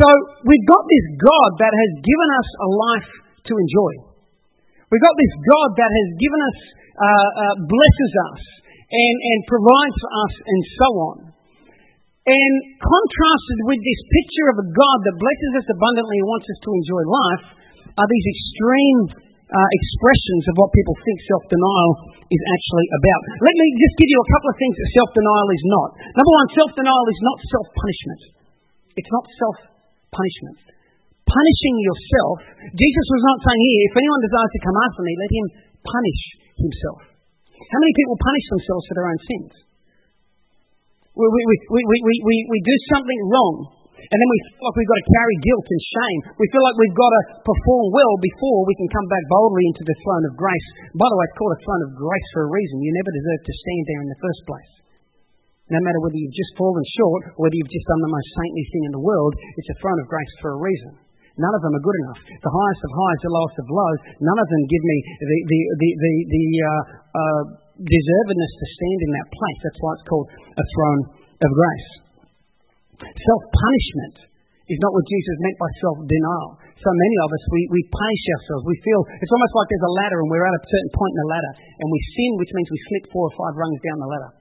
So 0.00 0.06
we've 0.46 0.68
got 0.68 0.84
this 0.86 1.06
God 1.18 1.50
that 1.60 1.72
has 1.74 1.90
given 2.00 2.28
us 2.40 2.48
a 2.60 2.68
life 2.70 3.10
to 3.50 3.52
enjoy. 3.56 3.92
We've 4.90 5.06
got 5.06 5.16
this 5.16 5.34
God 5.46 5.68
that 5.78 5.90
has 5.90 6.08
given 6.18 6.40
us, 6.50 6.58
uh, 7.00 7.06
uh, 7.08 7.54
blesses 7.64 8.12
us, 8.28 8.42
and, 8.92 9.16
and 9.16 9.38
provides 9.48 9.96
for 9.96 10.10
us, 10.12 10.34
and 10.44 10.60
so 10.76 10.88
on. 11.08 11.16
And 12.28 12.54
contrasted 12.76 13.60
with 13.64 13.80
this 13.80 14.00
picture 14.12 14.46
of 14.52 14.56
a 14.60 14.66
God 14.68 14.98
that 15.08 15.16
blesses 15.16 15.52
us 15.64 15.66
abundantly 15.72 16.20
and 16.20 16.28
wants 16.28 16.46
us 16.52 16.60
to 16.60 16.70
enjoy 16.76 17.02
life 17.08 17.44
are 17.96 18.08
these 18.12 18.28
extreme 18.28 19.00
uh, 19.50 19.68
expressions 19.72 20.44
of 20.52 20.54
what 20.60 20.70
people 20.76 20.94
think 21.00 21.18
self 21.26 21.42
denial 21.48 21.92
is 22.28 22.42
actually 22.44 22.88
about. 23.02 23.22
Let 23.40 23.54
me 23.56 23.66
just 23.80 23.96
give 23.98 24.10
you 24.12 24.20
a 24.20 24.28
couple 24.36 24.48
of 24.52 24.56
things 24.60 24.74
that 24.78 24.88
self 24.94 25.10
denial 25.16 25.48
is 25.50 25.64
not. 25.66 25.88
Number 26.14 26.32
one, 26.36 26.48
self 26.54 26.70
denial 26.76 27.06
is 27.08 27.20
not 27.24 27.38
self 27.50 27.66
punishment. 27.72 28.20
It's 29.00 29.10
not 29.10 29.24
self 29.40 29.56
punishment 30.12 30.70
punishing 31.30 31.76
yourself. 31.78 32.36
Jesus 32.74 33.06
was 33.06 33.22
not 33.22 33.38
saying 33.46 33.62
here, 33.62 33.82
if 33.86 33.94
anyone 34.02 34.20
desires 34.26 34.50
to 34.50 34.60
come 34.66 34.78
after 34.82 35.02
me, 35.06 35.12
let 35.14 35.30
him 35.30 35.46
punish 35.82 36.22
himself. 36.56 37.00
How 37.60 37.78
many 37.80 37.94
people 37.96 38.16
punish 38.16 38.46
themselves 38.56 38.84
for 38.88 38.94
their 38.96 39.08
own 39.08 39.20
sins? 39.20 39.52
We, 41.12 41.26
we, 41.26 41.42
we, 41.44 41.56
we, 41.74 41.82
we, 41.84 42.14
we, 42.24 42.36
we 42.48 42.58
do 42.64 42.76
something 42.94 43.20
wrong, 43.28 43.56
and 44.00 44.16
then 44.16 44.30
we 44.30 44.38
feel 44.48 44.64
like 44.64 44.78
we've 44.80 44.88
got 44.88 45.00
to 45.04 45.10
carry 45.12 45.36
guilt 45.44 45.66
and 45.68 45.82
shame. 45.84 46.20
We 46.40 46.46
feel 46.48 46.64
like 46.64 46.78
we've 46.80 46.96
got 46.96 47.12
to 47.12 47.22
perform 47.44 47.86
well 47.92 48.14
before 48.22 48.64
we 48.64 48.74
can 48.80 48.88
come 48.88 49.08
back 49.10 49.24
boldly 49.28 49.64
into 49.68 49.84
the 49.84 49.96
throne 50.00 50.24
of 50.30 50.40
grace. 50.40 50.68
By 50.96 51.04
the 51.04 51.16
way, 51.20 51.26
it's 51.28 51.36
called 51.36 51.54
a 51.54 51.62
throne 51.66 51.82
of 51.84 51.92
grace 52.00 52.28
for 52.32 52.48
a 52.48 52.52
reason. 52.54 52.80
You 52.80 52.92
never 52.96 53.12
deserve 53.12 53.42
to 53.44 53.60
stand 53.60 53.84
there 53.84 54.02
in 54.06 54.10
the 54.10 54.22
first 54.24 54.42
place. 54.48 54.72
No 55.70 55.78
matter 55.84 56.00
whether 56.02 56.18
you've 56.18 56.34
just 56.34 56.58
fallen 56.58 56.82
short 56.98 57.22
or 57.36 57.46
whether 57.46 57.54
you've 57.54 57.70
just 57.70 57.86
done 57.86 58.02
the 58.02 58.10
most 58.10 58.30
saintly 58.34 58.64
thing 58.74 58.84
in 58.90 58.94
the 58.96 59.06
world, 59.06 59.32
it's 59.38 59.70
a 59.70 59.78
throne 59.78 60.00
of 60.02 60.10
grace 60.10 60.34
for 60.42 60.50
a 60.56 60.62
reason. 60.64 60.92
None 61.40 61.54
of 61.56 61.62
them 61.64 61.72
are 61.72 61.84
good 61.84 61.98
enough. 62.04 62.20
The 62.20 62.52
highest 62.52 62.80
of 62.84 62.92
highs, 62.92 63.20
the 63.24 63.32
lowest 63.32 63.56
of 63.56 63.66
lows, 63.72 64.00
none 64.20 64.38
of 64.40 64.48
them 64.52 64.62
give 64.68 64.84
me 64.84 64.96
the, 65.24 65.38
the, 65.48 65.60
the, 65.80 65.88
the, 65.96 66.12
the 66.28 66.44
uh, 66.60 66.82
uh, 67.16 67.42
deservedness 67.80 68.52
to 68.60 68.66
stand 68.76 69.00
in 69.08 69.10
that 69.16 69.28
place. 69.32 69.58
That's 69.64 69.80
why 69.80 69.90
it's 69.96 70.06
called 70.06 70.28
a 70.36 70.64
throne 70.76 71.02
of 71.40 71.50
grace. 71.56 71.90
Self 73.00 73.42
punishment 73.48 74.16
is 74.68 74.78
not 74.84 74.92
what 74.92 75.04
Jesus 75.08 75.36
meant 75.40 75.56
by 75.56 75.70
self 75.80 75.96
denial. 76.04 76.50
So 76.76 76.90
many 76.92 77.16
of 77.24 77.28
us, 77.32 77.42
we, 77.52 77.60
we 77.72 77.80
punish 77.88 78.24
ourselves. 78.36 78.64
We 78.68 78.76
feel 78.84 79.00
it's 79.20 79.32
almost 79.32 79.52
like 79.56 79.68
there's 79.68 79.88
a 79.88 79.96
ladder 80.00 80.18
and 80.20 80.28
we're 80.28 80.44
at 80.48 80.56
a 80.56 80.64
certain 80.64 80.92
point 80.92 81.12
in 81.12 81.20
the 81.24 81.30
ladder 81.32 81.52
and 81.80 81.88
we 81.88 82.00
sin, 82.16 82.30
which 82.40 82.52
means 82.56 82.68
we 82.68 82.80
slip 82.88 83.04
four 83.12 83.28
or 83.28 83.34
five 83.36 83.54
rungs 83.56 83.80
down 83.84 83.96
the 84.00 84.12
ladder. 84.12 84.32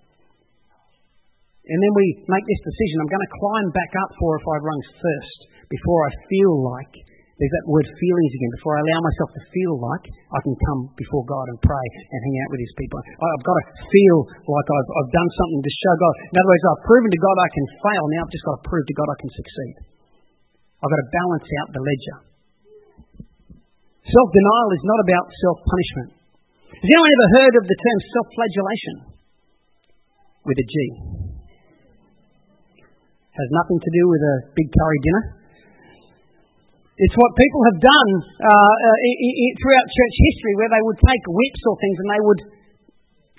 And 1.69 1.79
then 1.83 1.93
we 1.95 2.05
make 2.27 2.45
this 2.47 2.61
decision 2.63 2.95
I'm 3.03 3.11
going 3.11 3.27
to 3.27 3.35
climb 3.35 3.69
back 3.75 3.91
up 3.93 4.09
four 4.17 4.31
or 4.39 4.41
five 4.41 4.61
rungs 4.63 4.87
first 4.99 5.39
before 5.69 6.01
I 6.09 6.11
feel 6.27 6.53
like 6.65 6.93
There's 7.39 7.55
that 7.55 7.71
word 7.71 7.87
feelings 7.87 8.33
again. 8.35 8.51
Before 8.59 8.75
I 8.75 8.83
allow 8.83 8.99
myself 8.99 9.29
to 9.31 9.43
feel 9.47 9.79
like 9.79 10.05
I 10.11 10.39
can 10.43 10.55
come 10.59 10.91
before 10.99 11.23
God 11.23 11.47
and 11.47 11.57
pray 11.63 11.87
and 12.11 12.19
hang 12.19 12.37
out 12.43 12.51
with 12.51 12.59
His 12.67 12.73
people. 12.75 12.99
I've 12.99 13.45
got 13.47 13.55
to 13.63 13.65
feel 13.87 14.17
like 14.27 14.67
I've, 14.67 14.89
I've 14.91 15.11
done 15.15 15.29
something 15.39 15.63
to 15.63 15.71
show 15.71 15.93
God. 16.03 16.13
In 16.19 16.35
other 16.35 16.51
words, 16.51 16.65
I've 16.67 16.83
proven 16.83 17.09
to 17.15 17.21
God 17.23 17.35
I 17.39 17.49
can 17.55 17.65
fail. 17.79 18.03
Now 18.11 18.21
I've 18.27 18.33
just 18.35 18.43
got 18.43 18.55
to 18.59 18.65
prove 18.67 18.83
to 18.83 18.95
God 18.99 19.07
I 19.07 19.17
can 19.23 19.31
succeed. 19.31 19.75
I've 20.83 20.91
got 20.91 20.99
to 20.99 21.09
balance 21.15 21.47
out 21.63 21.67
the 21.71 21.83
ledger. 21.87 22.17
Self 24.03 24.27
denial 24.35 24.69
is 24.75 24.83
not 24.83 24.99
about 24.99 25.25
self 25.31 25.57
punishment. 25.63 26.09
Has 26.75 26.89
anyone 26.91 27.07
ever 27.07 27.29
heard 27.39 27.53
of 27.55 27.63
the 27.71 27.77
term 27.79 27.99
self 28.19 28.27
flagellation? 28.35 28.95
With 30.43 30.59
a 30.59 30.67
G. 30.67 30.75
Has 33.31 33.49
nothing 33.55 33.79
to 33.79 33.91
do 33.95 34.03
with 34.11 34.23
a 34.27 34.35
big 34.59 34.67
curry 34.75 34.99
dinner. 35.07 35.38
It's 36.99 37.15
what 37.15 37.31
people 37.39 37.61
have 37.63 37.79
done 37.79 38.11
uh, 38.43 38.75
uh, 38.75 38.97
throughout 39.55 39.87
church 39.87 40.15
history 40.19 40.53
where 40.59 40.67
they 40.67 40.83
would 40.83 40.99
take 40.99 41.23
whips 41.31 41.61
or 41.63 41.75
things 41.79 41.95
and 41.95 42.09
they 42.11 42.23
would 42.27 42.41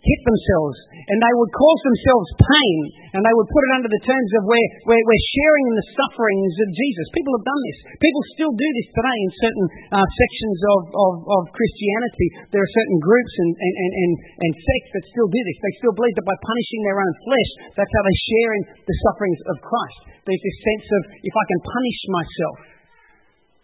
hit 0.01 0.21
themselves 0.25 0.77
and 1.13 1.19
they 1.21 1.35
would 1.37 1.53
cause 1.53 1.81
themselves 1.85 2.29
pain 2.41 2.77
and 3.13 3.21
they 3.21 3.35
would 3.37 3.49
put 3.53 3.63
it 3.69 3.73
under 3.77 3.91
the 3.93 4.01
terms 4.09 4.31
of 4.41 4.49
we're, 4.49 4.71
we're, 4.89 5.05
we're 5.05 5.27
sharing 5.37 5.65
in 5.69 5.77
the 5.77 5.89
sufferings 5.93 6.55
of 6.57 6.69
Jesus. 6.73 7.05
People 7.13 7.37
have 7.37 7.45
done 7.45 7.63
this. 7.69 7.79
People 8.01 8.23
still 8.33 8.53
do 8.57 8.69
this 8.81 8.89
today 8.97 9.19
in 9.21 9.31
certain 9.45 9.67
uh, 9.93 10.07
sections 10.09 10.59
of, 10.73 10.81
of, 10.97 11.13
of, 11.21 11.43
Christianity. 11.53 12.29
There 12.57 12.65
are 12.65 12.73
certain 12.73 12.99
groups 13.03 13.35
and, 13.45 13.53
and, 13.61 13.75
and, 13.77 13.93
and, 13.93 14.13
and 14.41 14.53
sects 14.57 14.91
that 14.97 15.05
still 15.13 15.29
do 15.29 15.41
this. 15.45 15.57
They 15.61 15.75
still 15.85 15.93
believe 15.93 16.17
that 16.17 16.25
by 16.25 16.37
punishing 16.41 16.81
their 16.89 16.97
own 16.97 17.15
flesh, 17.29 17.51
that's 17.77 17.93
how 17.93 18.05
they 18.09 18.17
share 18.25 18.51
in 18.57 18.63
the 18.89 18.97
sufferings 19.05 19.41
of 19.53 19.57
Christ. 19.61 20.01
There's 20.25 20.45
this 20.49 20.59
sense 20.65 20.87
of 20.97 21.01
if 21.29 21.35
I 21.37 21.45
can 21.45 21.61
punish 21.61 22.01
myself, 22.09 22.57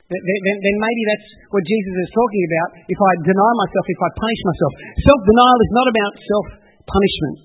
then, 0.06 0.56
then, 0.62 0.76
maybe 0.78 1.02
that's 1.10 1.28
what 1.50 1.66
Jesus 1.66 1.94
is 1.98 2.10
talking 2.14 2.42
about. 2.46 2.68
If 2.86 2.94
I 2.94 3.12
deny 3.26 3.52
myself, 3.58 3.84
if 3.90 4.00
I 4.06 4.10
punish 4.14 4.40
myself. 4.46 4.72
Self 5.02 5.20
denial 5.26 5.58
is 5.58 5.72
not 5.75 5.86
about 5.90 6.12
self 6.14 6.46
punishment. 6.86 7.36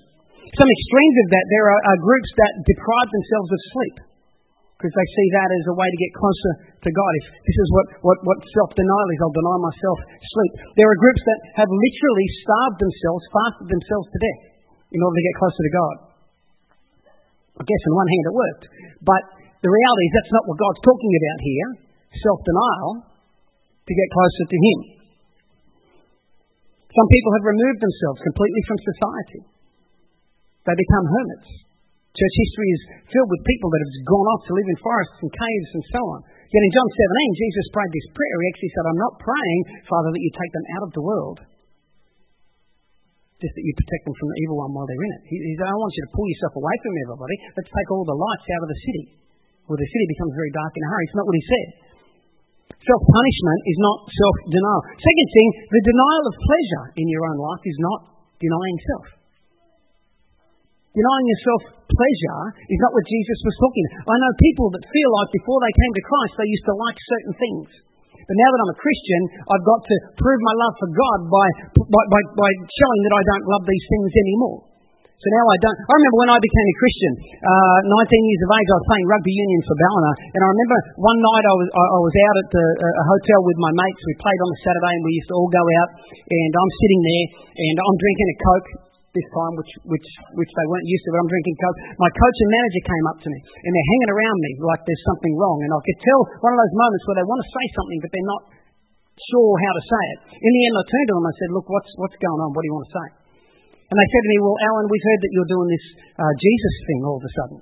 Some 0.54 0.70
extremes 0.70 1.16
of 1.26 1.28
that, 1.34 1.46
there 1.50 1.66
are, 1.74 1.82
are 1.90 1.98
groups 2.06 2.30
that 2.38 2.52
deprive 2.62 3.08
themselves 3.10 3.50
of 3.50 3.60
sleep 3.74 3.96
because 4.78 4.94
they 4.94 5.08
see 5.10 5.28
that 5.34 5.48
as 5.50 5.64
a 5.70 5.74
way 5.74 5.88
to 5.90 5.98
get 5.98 6.12
closer 6.14 6.52
to 6.86 6.90
God. 6.94 7.12
If 7.18 7.26
this 7.50 7.58
is 7.58 7.68
what, 7.74 7.86
what, 8.06 8.18
what 8.30 8.38
self 8.54 8.70
denial 8.78 9.08
is, 9.10 9.18
I'll 9.26 9.38
deny 9.42 9.58
myself 9.58 9.98
sleep. 10.22 10.52
There 10.78 10.86
are 10.86 10.98
groups 11.02 11.22
that 11.26 11.38
have 11.66 11.70
literally 11.70 12.28
starved 12.46 12.78
themselves, 12.78 13.22
fasted 13.42 13.68
themselves 13.74 14.06
to 14.06 14.18
death 14.22 14.42
in 14.94 15.00
order 15.02 15.16
to 15.18 15.24
get 15.26 15.34
closer 15.34 15.62
to 15.66 15.72
God. 15.74 15.96
I 17.58 17.62
guess 17.66 17.82
on 17.90 17.94
one 17.98 18.10
hand 18.10 18.24
it 18.30 18.34
worked, 18.38 18.64
but 19.02 19.22
the 19.66 19.70
reality 19.70 20.04
is 20.06 20.12
that's 20.14 20.34
not 20.34 20.46
what 20.46 20.58
God's 20.62 20.82
talking 20.86 21.10
about 21.10 21.38
here 21.42 21.70
self 22.20 22.38
denial 22.44 22.90
to 23.88 23.92
get 23.92 24.08
closer 24.12 24.44
to 24.48 24.58
Him. 24.58 24.78
Some 26.92 27.08
people 27.08 27.32
have 27.40 27.52
removed 27.56 27.80
themselves 27.80 28.20
completely 28.20 28.62
from 28.68 28.78
society. 28.84 29.40
They 30.68 30.76
become 30.76 31.06
hermits. 31.08 31.50
Church 32.12 32.36
history 32.44 32.68
is 32.68 32.82
filled 33.08 33.32
with 33.32 33.48
people 33.48 33.72
that 33.72 33.80
have 33.80 33.94
gone 34.04 34.28
off 34.36 34.42
to 34.44 34.52
live 34.52 34.68
in 34.68 34.84
forests 34.84 35.18
and 35.24 35.32
caves 35.32 35.70
and 35.72 35.84
so 35.88 36.00
on. 36.12 36.20
Yet 36.52 36.66
in 36.68 36.72
John 36.76 36.84
17, 36.84 37.40
Jesus 37.40 37.66
prayed 37.72 37.92
this 37.96 38.08
prayer. 38.12 38.36
He 38.36 38.48
actually 38.52 38.72
said, 38.76 38.84
I'm 38.84 39.00
not 39.00 39.16
praying, 39.16 39.60
Father, 39.88 40.12
that 40.12 40.20
you 40.20 40.32
take 40.36 40.52
them 40.52 40.66
out 40.76 40.84
of 40.84 40.92
the 40.92 41.00
world, 41.00 41.38
just 43.40 43.56
that 43.56 43.64
you 43.64 43.72
protect 43.72 44.04
them 44.04 44.16
from 44.20 44.28
the 44.28 44.38
evil 44.44 44.60
one 44.60 44.76
while 44.76 44.84
they're 44.84 45.00
in 45.08 45.16
it. 45.16 45.22
He, 45.32 45.56
said, 45.56 45.64
I 45.64 45.72
want 45.72 45.96
you 45.96 46.04
to 46.04 46.12
pull 46.12 46.28
yourself 46.28 46.54
away 46.60 46.76
from 46.84 46.92
everybody. 47.08 47.36
Let's 47.56 47.72
take 47.72 47.88
all 47.88 48.04
the 48.04 48.20
lights 48.20 48.46
out 48.52 48.64
of 48.68 48.70
the 48.70 48.80
city. 48.84 49.04
Well, 49.64 49.80
the 49.80 49.88
city 49.88 50.06
becomes 50.12 50.36
very 50.36 50.52
dark 50.52 50.72
in 50.76 50.82
a 50.84 50.88
hurry. 50.92 51.04
It's 51.08 51.16
not 51.16 51.24
what 51.24 51.38
he 51.40 51.46
said. 51.48 51.68
Self 52.80 53.02
punishment 53.04 53.60
is 53.68 53.78
not 53.84 53.98
self 54.08 54.36
denial. 54.48 54.82
Second 54.96 55.28
thing, 55.36 55.48
the 55.68 55.82
denial 55.84 56.24
of 56.30 56.34
pleasure 56.40 56.84
in 56.96 57.06
your 57.12 57.22
own 57.28 57.38
life 57.38 57.62
is 57.68 57.78
not 57.78 58.00
denying 58.40 58.78
self. 58.88 59.06
Denying 60.92 61.26
yourself 61.28 61.60
pleasure 61.88 62.42
is 62.68 62.80
not 62.84 62.92
what 62.92 63.06
Jesus 63.08 63.38
was 63.48 63.56
talking. 63.60 63.86
I 64.08 64.16
know 64.16 64.32
people 64.44 64.68
that 64.76 64.84
feel 64.92 65.10
like 65.12 65.30
before 65.32 65.58
they 65.64 65.72
came 65.72 65.92
to 65.96 66.04
Christ 66.04 66.32
they 66.36 66.48
used 66.52 66.68
to 66.68 66.76
like 66.76 66.98
certain 67.00 67.34
things. 67.36 67.68
But 68.22 68.36
now 68.38 68.48
that 68.54 68.60
I'm 68.62 68.74
a 68.76 68.80
Christian, 68.80 69.22
I've 69.50 69.66
got 69.66 69.80
to 69.82 69.96
prove 70.14 70.40
my 70.40 70.54
love 70.54 70.74
for 70.78 70.90
God 70.94 71.18
by, 71.26 71.46
by, 71.74 72.02
by, 72.06 72.22
by 72.38 72.50
showing 72.70 73.00
that 73.08 73.14
I 73.18 73.22
don't 73.24 73.46
love 73.50 73.64
these 73.66 73.86
things 73.88 74.10
anymore. 74.14 74.71
So 75.22 75.30
now 75.30 75.46
I 75.46 75.56
don't. 75.62 75.78
I 75.86 75.92
remember 75.94 76.18
when 76.18 76.32
I 76.34 76.38
became 76.42 76.66
a 76.66 76.76
Christian, 76.82 77.12
uh, 77.46 77.78
19 77.86 77.94
years 78.26 78.42
of 78.42 78.50
age, 78.58 78.68
I 78.74 78.74
was 78.74 78.86
playing 78.90 79.06
rugby 79.06 79.30
union 79.30 79.60
for 79.70 79.76
Ballina, 79.78 80.12
and 80.34 80.40
I 80.42 80.48
remember 80.50 80.78
one 80.98 81.18
night 81.22 81.44
I 81.46 81.54
was 81.62 81.68
I, 81.78 81.84
I 81.94 82.00
was 82.02 82.14
out 82.26 82.36
at 82.42 82.48
the, 82.50 82.64
a 82.82 83.04
hotel 83.06 83.38
with 83.46 83.58
my 83.62 83.70
mates. 83.70 84.02
We 84.02 84.18
played 84.18 84.40
on 84.42 84.50
a 84.50 84.58
Saturday, 84.66 84.94
and 84.98 85.04
we 85.06 85.12
used 85.14 85.30
to 85.30 85.34
all 85.38 85.46
go 85.46 85.62
out. 85.62 85.90
And 86.26 86.52
I'm 86.58 86.72
sitting 86.74 87.00
there, 87.06 87.26
and 87.54 87.76
I'm 87.86 87.96
drinking 88.02 88.28
a 88.34 88.36
coke 88.42 88.68
this 89.14 89.28
time, 89.30 89.52
which 89.62 89.72
which 89.94 90.08
which 90.42 90.52
they 90.58 90.66
weren't 90.66 90.90
used 90.90 91.06
to. 91.06 91.14
But 91.14 91.22
I'm 91.22 91.30
drinking 91.30 91.54
coke. 91.54 91.78
My 92.02 92.10
coach 92.18 92.38
and 92.42 92.50
manager 92.50 92.82
came 92.82 93.06
up 93.14 93.18
to 93.22 93.28
me, 93.30 93.38
and 93.46 93.70
they're 93.70 93.90
hanging 93.94 94.10
around 94.18 94.38
me 94.42 94.50
like 94.74 94.82
there's 94.90 95.04
something 95.06 95.38
wrong. 95.38 95.62
And 95.62 95.70
I 95.70 95.78
could 95.86 96.00
tell 96.02 96.20
one 96.42 96.50
of 96.50 96.58
those 96.66 96.74
moments 96.74 97.02
where 97.06 97.16
they 97.22 97.26
want 97.30 97.40
to 97.46 97.50
say 97.62 97.66
something, 97.78 97.98
but 98.02 98.10
they're 98.10 98.32
not 98.34 98.42
sure 99.22 99.52
how 99.54 99.72
to 99.78 99.84
say 99.86 100.04
it. 100.18 100.18
In 100.34 100.50
the 100.50 100.62
end, 100.66 100.74
I 100.74 100.82
turned 100.82 101.08
to 101.08 101.14
them. 101.14 101.26
I 101.30 101.34
said, 101.38 101.48
"Look, 101.54 101.66
what's 101.70 101.90
what's 102.02 102.18
going 102.18 102.40
on? 102.42 102.50
What 102.50 102.66
do 102.66 102.66
you 102.66 102.74
want 102.74 102.90
to 102.90 102.96
say?" 102.98 103.21
And 103.92 103.96
they 104.00 104.08
said 104.08 104.24
to 104.24 104.30
me, 104.32 104.38
Well, 104.40 104.56
Alan, 104.56 104.88
we've 104.88 105.04
heard 105.04 105.20
that 105.20 105.32
you're 105.36 105.52
doing 105.52 105.68
this 105.68 105.84
uh, 106.16 106.32
Jesus 106.40 106.74
thing 106.88 107.00
all 107.04 107.20
of 107.20 107.24
a 107.28 107.32
sudden. 107.36 107.58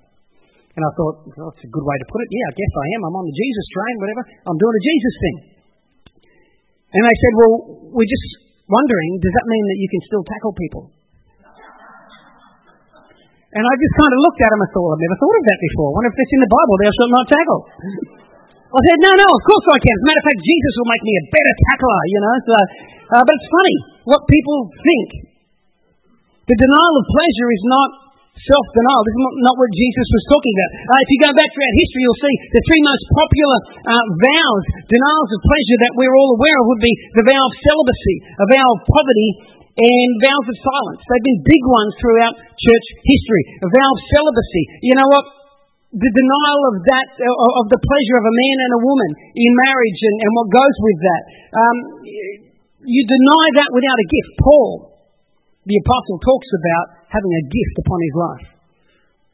And 0.79 0.83
I 0.87 0.91
thought, 0.95 1.27
well, 1.27 1.51
that's 1.51 1.67
a 1.67 1.73
good 1.75 1.83
way 1.83 1.97
to 1.99 2.07
put 2.07 2.23
it. 2.23 2.31
Yeah, 2.31 2.47
I 2.47 2.55
guess 2.55 2.71
I 2.71 2.87
am. 2.95 3.01
I'm 3.11 3.17
on 3.19 3.27
the 3.27 3.35
Jesus 3.35 3.67
train, 3.75 3.95
whatever. 3.99 4.23
I'm 4.47 4.55
doing 4.55 4.77
a 4.79 4.85
Jesus 4.87 5.15
thing. 5.19 5.37
And 6.95 7.03
they 7.03 7.17
said, 7.19 7.33
Well, 7.35 7.55
we're 7.91 8.07
just 8.07 8.27
wondering, 8.71 9.11
does 9.19 9.35
that 9.35 9.47
mean 9.51 9.65
that 9.75 9.79
you 9.83 9.89
can 9.91 10.03
still 10.07 10.23
tackle 10.23 10.55
people? 10.55 10.83
And 13.51 13.67
I 13.67 13.75
just 13.83 13.95
kind 13.99 14.13
of 14.15 14.19
looked 14.23 14.41
at 14.47 14.51
him 14.55 14.63
and 14.63 14.71
thought, 14.71 14.91
I've 14.95 15.03
never 15.03 15.19
thought 15.19 15.35
of 15.35 15.45
that 15.51 15.61
before. 15.67 15.89
I 15.91 15.95
wonder 15.99 16.11
if 16.15 16.19
it's 16.23 16.35
in 16.39 16.43
the 16.47 16.53
Bible, 16.55 16.75
thou 16.79 16.91
shalt 16.95 17.11
not 17.11 17.27
tackle. 17.27 17.61
I 18.71 18.81
said, 18.87 18.99
no, 19.03 19.11
no, 19.19 19.27
of 19.27 19.43
course 19.43 19.67
I 19.75 19.79
can. 19.83 19.95
As 19.99 20.03
a 20.03 20.07
matter 20.07 20.23
of 20.23 20.27
fact, 20.31 20.41
Jesus 20.47 20.73
will 20.79 20.91
make 20.95 21.03
me 21.03 21.15
a 21.19 21.25
better 21.35 21.55
tackler, 21.67 22.03
you 22.07 22.21
know. 22.23 22.35
So, 22.47 22.55
uh, 23.19 23.23
but 23.27 23.35
it's 23.35 23.51
funny 23.51 23.77
what 24.07 24.23
people 24.31 24.59
think 24.79 25.30
the 26.51 26.59
denial 26.59 26.95
of 26.99 27.07
pleasure 27.07 27.49
is 27.55 27.65
not 27.71 28.11
self 28.43 28.67
denial. 28.75 29.03
This 29.07 29.15
is 29.15 29.23
not 29.47 29.55
what 29.55 29.71
Jesus 29.71 30.07
was 30.11 30.25
talking 30.35 30.55
about. 30.59 30.71
Uh, 30.91 30.99
if 30.99 31.09
you 31.15 31.19
go 31.23 31.33
back 31.39 31.49
throughout 31.55 31.77
history, 31.79 32.01
you'll 32.03 32.25
see 32.27 32.37
the 32.51 32.63
three 32.67 32.83
most 32.83 33.05
popular 33.15 33.59
uh, 33.87 34.05
vows, 34.19 34.65
denials 34.91 35.31
of 35.31 35.41
pleasure 35.47 35.79
that 35.87 35.93
we're 35.95 36.17
all 36.19 36.31
aware 36.35 36.57
of, 36.59 36.65
would 36.75 36.83
be 36.83 36.95
the 37.21 37.25
vow 37.31 37.43
of 37.47 37.53
celibacy, 37.55 38.17
a 38.35 38.47
vow 38.51 38.67
of 38.67 38.79
poverty, 38.83 39.31
and 39.79 40.09
vows 40.27 40.47
of 40.51 40.57
silence. 40.59 41.01
They've 41.07 41.29
been 41.31 41.43
big 41.47 41.63
ones 41.63 41.93
throughout 42.03 42.35
church 42.35 42.87
history. 43.07 43.45
A 43.63 43.69
vow 43.71 43.89
of 43.95 44.01
celibacy. 44.19 44.65
You 44.83 44.95
know 44.99 45.09
what? 45.15 45.25
The 45.91 46.13
denial 46.15 46.61
of 46.71 46.77
that, 46.87 47.09
uh, 47.19 47.61
of 47.63 47.67
the 47.67 47.81
pleasure 47.83 48.17
of 48.19 48.27
a 48.27 48.35
man 48.35 48.57
and 48.63 48.73
a 48.79 48.83
woman 48.83 49.11
in 49.35 49.51
marriage 49.71 50.01
and, 50.07 50.17
and 50.23 50.31
what 50.39 50.47
goes 50.55 50.77
with 50.87 50.99
that. 51.03 51.23
Um, 51.51 51.77
you 52.87 53.03
deny 53.07 53.45
that 53.59 53.71
without 53.75 53.99
a 53.99 54.07
gift. 54.07 54.31
Paul 54.39 54.90
the 55.71 55.79
apostle 55.87 56.19
talks 56.19 56.51
about 56.59 56.87
having 57.15 57.31
a 57.31 57.47
gift 57.47 57.77
upon 57.87 57.99
his 58.03 58.15
life 58.19 58.49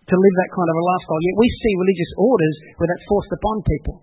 to 0.07 0.14
live 0.14 0.37
that 0.38 0.52
kind 0.52 0.69
of 0.69 0.76
a 0.76 0.85
lifestyle. 0.85 1.23
Yet 1.25 1.40
we 1.40 1.49
see 1.49 1.73
religious 1.81 2.12
orders 2.21 2.57
where 2.76 2.88
that's 2.93 3.09
forced 3.09 3.33
upon 3.33 3.57
people. 3.64 3.97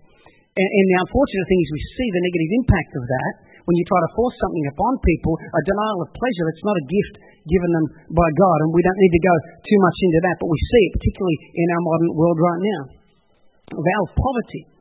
And, 0.54 0.68
and 0.68 0.86
the 0.90 0.98
unfortunate 1.06 1.46
thing 1.46 1.60
is 1.62 1.68
we 1.70 1.82
see 1.96 2.08
the 2.10 2.24
negative 2.26 2.52
impact 2.60 2.92
of 2.98 3.04
that 3.06 3.32
when 3.64 3.74
you 3.80 3.84
try 3.88 4.00
to 4.02 4.10
force 4.12 4.36
something 4.42 4.66
upon 4.68 4.92
people, 5.00 5.32
a 5.40 5.62
denial 5.64 6.04
of 6.04 6.10
pleasure. 6.12 6.46
It's 6.52 6.66
not 6.68 6.76
a 6.76 6.86
gift 6.90 7.14
given 7.48 7.70
them 7.72 7.86
by 8.12 8.28
God, 8.36 8.58
and 8.66 8.70
we 8.76 8.84
don't 8.84 9.00
need 9.00 9.14
to 9.16 9.24
go 9.24 9.34
too 9.64 9.80
much 9.80 9.98
into 10.04 10.20
that, 10.28 10.36
but 10.42 10.48
we 10.52 10.60
see 10.60 10.82
it 10.84 10.92
particularly 11.00 11.38
in 11.56 11.66
our 11.72 11.82
modern 11.82 12.10
world 12.12 12.38
right 12.42 12.62
now. 12.62 12.82
Of 13.72 14.10
poverty. 14.12 14.73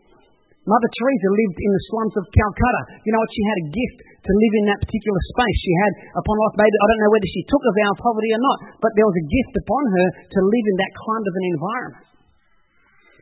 Mother 0.63 0.89
Teresa 0.95 1.29
lived 1.35 1.59
in 1.59 1.71
the 1.75 1.83
slums 1.91 2.15
of 2.15 2.23
Calcutta. 2.31 2.81
You 3.03 3.11
know 3.11 3.19
what? 3.19 3.35
She 3.35 3.43
had 3.43 3.57
a 3.59 3.69
gift 3.75 3.97
to 3.99 4.31
live 4.31 4.53
in 4.63 4.65
that 4.71 4.79
particular 4.79 5.21
space. 5.35 5.57
She 5.59 5.73
had 5.75 5.93
upon 6.15 6.35
life, 6.39 6.55
maybe, 6.55 6.71
I 6.71 6.87
don't 6.87 7.01
know 7.03 7.11
whether 7.11 7.31
she 7.35 7.43
took 7.51 7.63
a 7.67 7.73
vow 7.75 7.91
of 7.91 7.99
poverty 7.99 8.31
or 8.31 8.41
not, 8.41 8.57
but 8.79 8.91
there 8.95 9.03
was 9.03 9.17
a 9.19 9.27
gift 9.27 9.53
upon 9.59 9.83
her 9.91 10.07
to 10.23 10.39
live 10.39 10.65
in 10.71 10.77
that 10.79 10.93
kind 10.95 11.25
of 11.27 11.33
an 11.35 11.45
environment. 11.51 12.07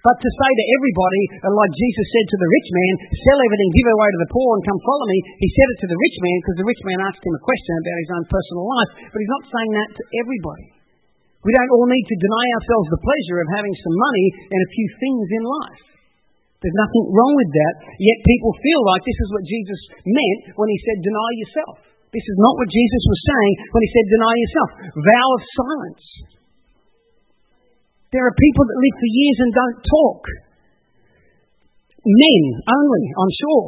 But 0.01 0.17
to 0.17 0.29
say 0.33 0.49
to 0.49 0.65
everybody, 0.81 1.23
uh, 1.45 1.53
like 1.53 1.73
Jesus 1.77 2.07
said 2.09 2.25
to 2.25 2.37
the 2.41 2.49
rich 2.49 2.69
man, 2.73 2.93
sell 3.21 3.37
everything, 3.37 3.69
give 3.69 3.89
away 3.89 4.09
to 4.09 4.21
the 4.25 4.33
poor, 4.33 4.49
and 4.57 4.65
come 4.65 4.81
follow 4.81 5.05
me, 5.05 5.19
he 5.37 5.49
said 5.53 5.69
it 5.77 5.79
to 5.85 5.89
the 5.93 6.01
rich 6.01 6.17
man 6.25 6.37
because 6.41 6.57
the 6.57 6.69
rich 6.69 6.81
man 6.89 6.99
asked 7.05 7.21
him 7.21 7.37
a 7.37 7.45
question 7.45 7.73
about 7.77 8.01
his 8.01 8.13
own 8.17 8.25
personal 8.25 8.65
life, 8.65 8.91
but 9.13 9.17
he's 9.21 9.33
not 9.33 9.45
saying 9.49 9.71
that 9.77 9.89
to 9.93 10.03
everybody. 10.25 10.67
We 11.41 11.53
don't 11.53 11.73
all 11.73 11.89
need 11.89 12.05
to 12.05 12.17
deny 12.17 12.45
ourselves 12.57 12.89
the 12.89 13.05
pleasure 13.05 13.39
of 13.45 13.49
having 13.61 13.75
some 13.81 13.97
money 13.97 14.27
and 14.45 14.61
a 14.61 14.73
few 14.73 14.87
things 15.01 15.25
in 15.37 15.43
life. 15.45 15.90
There's 16.61 16.77
nothing 16.77 17.05
wrong 17.09 17.33
with 17.33 17.51
that. 17.57 17.75
Yet 17.97 18.21
people 18.21 18.53
feel 18.61 18.81
like 18.85 19.01
this 19.01 19.17
is 19.17 19.29
what 19.33 19.49
Jesus 19.49 19.81
meant 20.05 20.41
when 20.61 20.69
he 20.69 20.77
said, 20.85 21.01
deny 21.01 21.29
yourself. 21.41 21.75
This 22.13 22.21
is 22.21 22.37
not 22.37 22.53
what 22.53 22.69
Jesus 22.69 23.03
was 23.09 23.19
saying 23.25 23.53
when 23.73 23.81
he 23.81 23.89
said, 23.89 24.05
deny 24.05 24.33
yourself. 24.37 24.69
Vow 24.93 25.27
of 25.33 25.41
silence. 25.57 26.05
There 28.13 28.21
are 28.21 28.35
people 28.35 28.65
that 28.69 28.77
live 28.77 28.95
for 28.99 29.09
years 29.09 29.37
and 29.41 29.51
don't 29.57 29.79
talk. 29.81 30.21
men 32.05 32.43
only, 32.61 33.05
I'm 33.09 33.33
sure. 33.41 33.65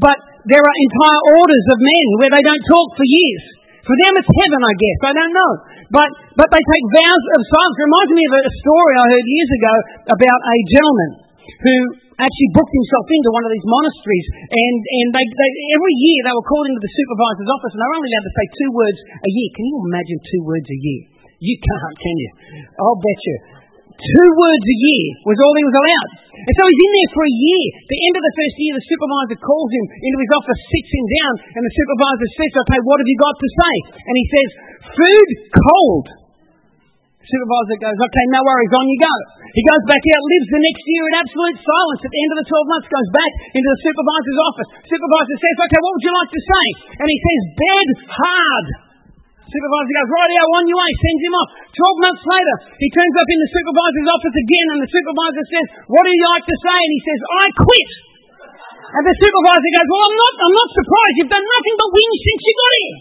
But 0.00 0.18
there 0.48 0.62
are 0.62 0.76
entire 0.88 1.22
orders 1.36 1.66
of 1.74 1.84
men 1.84 2.06
where 2.22 2.32
they 2.32 2.44
don't 2.46 2.66
talk 2.70 2.88
for 2.96 3.04
years. 3.04 3.44
For 3.84 3.96
them 3.98 4.12
it's 4.24 4.32
heaven, 4.40 4.62
I 4.62 4.74
guess. 4.78 4.98
I 5.04 5.12
don't 5.18 5.34
know. 5.36 5.52
But, 5.90 6.10
but 6.38 6.48
they 6.48 6.62
take 6.62 6.86
vows 6.96 7.24
of 7.34 7.40
silence. 7.44 7.76
It 7.76 7.84
reminds 7.90 8.12
me 8.14 8.22
of 8.24 8.34
a 8.40 8.54
story 8.62 8.94
I 8.94 9.06
heard 9.10 9.26
years 9.26 9.50
ago 9.52 9.74
about 10.16 10.40
a 10.48 10.56
gentleman 10.70 11.10
who 11.64 11.74
actually 12.20 12.50
booked 12.52 12.74
himself 12.74 13.06
into 13.08 13.30
one 13.32 13.44
of 13.48 13.52
these 13.52 13.66
monasteries 13.66 14.26
and, 14.52 14.76
and 14.80 15.06
they, 15.16 15.24
they, 15.24 15.50
every 15.76 15.94
year 15.96 16.18
they 16.28 16.34
were 16.36 16.46
called 16.46 16.66
into 16.68 16.82
the 16.84 16.92
supervisor's 16.92 17.50
office 17.50 17.72
and 17.72 17.80
they 17.80 17.88
were 17.88 17.98
only 18.00 18.10
allowed 18.12 18.26
to 18.28 18.34
say 18.36 18.46
two 18.60 18.70
words 18.76 18.98
a 19.00 19.30
year. 19.30 19.48
Can 19.56 19.64
you 19.64 19.76
imagine 19.88 20.18
two 20.20 20.42
words 20.44 20.68
a 20.68 20.78
year? 20.78 21.02
You 21.40 21.56
can't, 21.56 21.96
can 21.96 22.16
you? 22.20 22.30
I'll 22.76 23.00
bet 23.00 23.20
you. 23.24 23.36
Two 24.00 24.30
words 24.32 24.64
a 24.64 24.78
year 24.80 25.06
was 25.28 25.36
all 25.44 25.54
he 25.60 25.64
was 25.68 25.76
allowed. 25.76 26.10
And 26.40 26.54
so 26.56 26.62
he's 26.64 26.80
in 26.80 26.92
there 26.96 27.12
for 27.12 27.24
a 27.28 27.36
year. 27.36 27.64
The 27.84 28.00
end 28.00 28.14
of 28.16 28.24
the 28.24 28.36
first 28.36 28.56
year, 28.56 28.72
the 28.72 28.86
supervisor 28.88 29.38
calls 29.44 29.70
him 29.76 29.84
into 29.92 30.18
his 30.24 30.32
office, 30.40 30.60
sits 30.72 30.90
him 30.92 31.06
down, 31.20 31.34
and 31.52 31.62
the 31.64 31.74
supervisor 31.76 32.28
says, 32.32 32.52
okay, 32.64 32.80
what 32.80 32.96
have 32.96 33.10
you 33.12 33.18
got 33.20 33.36
to 33.36 33.48
say? 33.60 33.74
And 34.08 34.14
he 34.16 34.26
says, 34.32 34.48
food 34.88 35.28
cold. 35.52 36.19
Supervisor 37.30 37.76
goes, 37.78 37.98
okay, 38.10 38.26
no 38.34 38.40
worries, 38.42 38.74
on 38.74 38.84
you 38.90 38.98
go. 38.98 39.14
He 39.54 39.62
goes 39.62 39.84
back 39.86 40.02
out, 40.02 40.22
lives 40.26 40.50
the 40.50 40.62
next 40.62 40.84
year 40.86 41.04
in 41.06 41.14
absolute 41.22 41.58
silence. 41.62 42.00
At 42.02 42.10
the 42.10 42.20
end 42.26 42.30
of 42.34 42.38
the 42.42 42.48
12 42.50 42.72
months, 42.74 42.86
goes 42.90 43.10
back 43.14 43.32
into 43.54 43.68
the 43.70 43.80
supervisor's 43.86 44.40
office. 44.50 44.68
Supervisor 44.90 45.36
says, 45.38 45.56
okay, 45.62 45.80
what 45.80 45.92
would 45.94 46.06
you 46.06 46.14
like 46.14 46.32
to 46.34 46.42
say? 46.42 46.66
And 46.98 47.06
he 47.06 47.18
says, 47.22 47.40
bed 47.54 47.88
hard. 48.18 48.66
Supervisor 49.50 49.92
goes, 49.98 50.10
right 50.14 50.30
here, 50.30 50.46
on 50.46 50.64
your 50.70 50.78
way, 50.78 50.90
sends 50.94 51.22
him 51.26 51.34
off. 51.34 51.50
Twelve 51.74 51.98
months 51.98 52.22
later, 52.22 52.56
he 52.78 52.86
turns 52.94 53.14
up 53.18 53.28
in 53.30 53.38
the 53.42 53.50
supervisor's 53.50 54.08
office 54.14 54.36
again, 54.38 54.66
and 54.70 54.78
the 54.78 54.90
supervisor 54.90 55.44
says, 55.50 55.66
what 55.90 56.02
do 56.06 56.10
you 56.14 56.26
like 56.30 56.46
to 56.46 56.56
say? 56.62 56.78
And 56.78 56.92
he 56.94 57.02
says, 57.02 57.20
I 57.26 57.44
quit. 57.58 57.90
And 58.90 59.04
the 59.06 59.16
supervisor 59.22 59.70
goes, 59.70 59.88
well, 59.90 60.02
I'm 60.06 60.18
not, 60.18 60.34
I'm 60.38 60.54
not 60.54 60.70
surprised. 60.70 61.14
You've 61.18 61.34
done 61.34 61.46
nothing 61.46 61.76
but 61.78 61.88
win 61.94 62.10
since 62.10 62.42
you 62.46 62.54
got 62.58 62.74
here. 62.78 62.98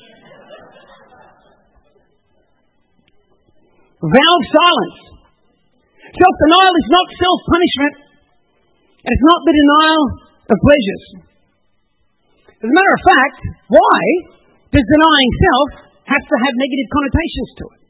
Vow 3.99 4.33
of 4.39 4.45
silence. 4.47 4.97
Self-denial 6.09 6.75
is 6.79 6.89
not 6.89 7.07
self-punishment, 7.19 7.95
and 9.03 9.11
it's 9.11 9.27
not 9.27 9.39
the 9.43 9.55
denial 9.55 10.03
of 10.49 10.57
pleasures. 10.59 11.05
As 12.59 12.67
a 12.67 12.75
matter 12.75 12.93
of 12.95 13.03
fact, 13.03 13.37
why 13.71 13.99
does 14.69 14.85
denying 14.85 15.31
self 15.39 15.89
have 16.09 16.25
to 16.25 16.35
have 16.41 16.53
negative 16.57 16.89
connotations 16.89 17.49
to 17.61 17.63
it. 17.69 17.81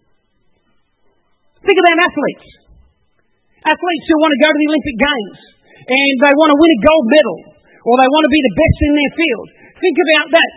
Think 1.64 1.78
about 1.80 1.98
athletes. 2.04 2.48
Athletes 3.64 4.06
who 4.08 4.18
want 4.20 4.32
to 4.36 4.42
go 4.44 4.50
to 4.52 4.60
the 4.60 4.70
Olympic 4.72 4.98
Games 5.00 5.40
and 5.80 6.12
they 6.24 6.34
want 6.36 6.50
to 6.52 6.58
win 6.60 6.72
a 6.72 6.80
gold 6.84 7.06
medal 7.12 7.38
or 7.84 7.94
they 8.00 8.10
want 8.12 8.24
to 8.28 8.34
be 8.34 8.42
the 8.44 8.56
best 8.56 8.78
in 8.80 8.92
their 8.96 9.14
field. 9.16 9.48
Think 9.80 9.98
about 10.00 10.28
that. 10.36 10.52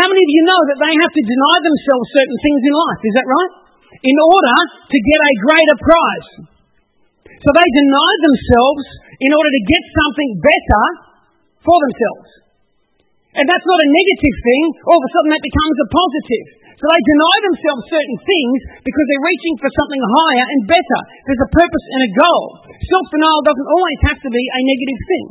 How 0.00 0.06
many 0.08 0.20
of 0.24 0.30
you 0.32 0.42
know 0.44 0.60
that 0.72 0.78
they 0.80 0.94
have 1.04 1.12
to 1.12 1.22
deny 1.22 1.56
themselves 1.64 2.06
certain 2.16 2.38
things 2.40 2.60
in 2.64 2.74
life? 2.76 3.00
Is 3.04 3.14
that 3.16 3.28
right? 3.28 3.52
In 3.88 4.16
order 4.20 4.58
to 4.92 4.98
get 5.00 5.18
a 5.18 5.32
greater 5.42 5.76
prize. 5.80 6.28
So 7.38 7.48
they 7.54 7.68
deny 7.70 8.12
themselves 8.26 8.84
in 9.18 9.30
order 9.30 9.50
to 9.50 9.62
get 9.64 9.82
something 9.94 10.30
better 10.42 10.84
for 11.62 11.76
themselves. 11.86 12.28
And 13.38 13.44
that's 13.46 13.66
not 13.66 13.78
a 13.78 13.88
negative 13.88 14.36
thing. 14.42 14.62
All 14.88 14.98
of 14.98 15.06
a 15.06 15.10
sudden 15.14 15.30
that 15.30 15.44
becomes 15.44 15.76
a 15.78 15.88
positive. 15.88 16.46
So 16.78 16.84
they 16.86 17.02
deny 17.02 17.36
themselves 17.42 17.82
certain 17.90 18.18
things 18.22 18.58
because 18.86 19.06
they're 19.10 19.26
reaching 19.26 19.54
for 19.58 19.70
something 19.74 19.98
higher 19.98 20.46
and 20.46 20.60
better. 20.70 21.00
There's 21.26 21.42
a 21.42 21.50
purpose 21.50 21.86
and 21.90 22.02
a 22.06 22.10
goal. 22.22 22.44
Self 22.70 23.06
denial 23.10 23.42
doesn't 23.42 23.70
always 23.70 24.00
have 24.10 24.18
to 24.22 24.30
be 24.30 24.44
a 24.46 24.60
negative 24.62 25.00
thing. 25.10 25.26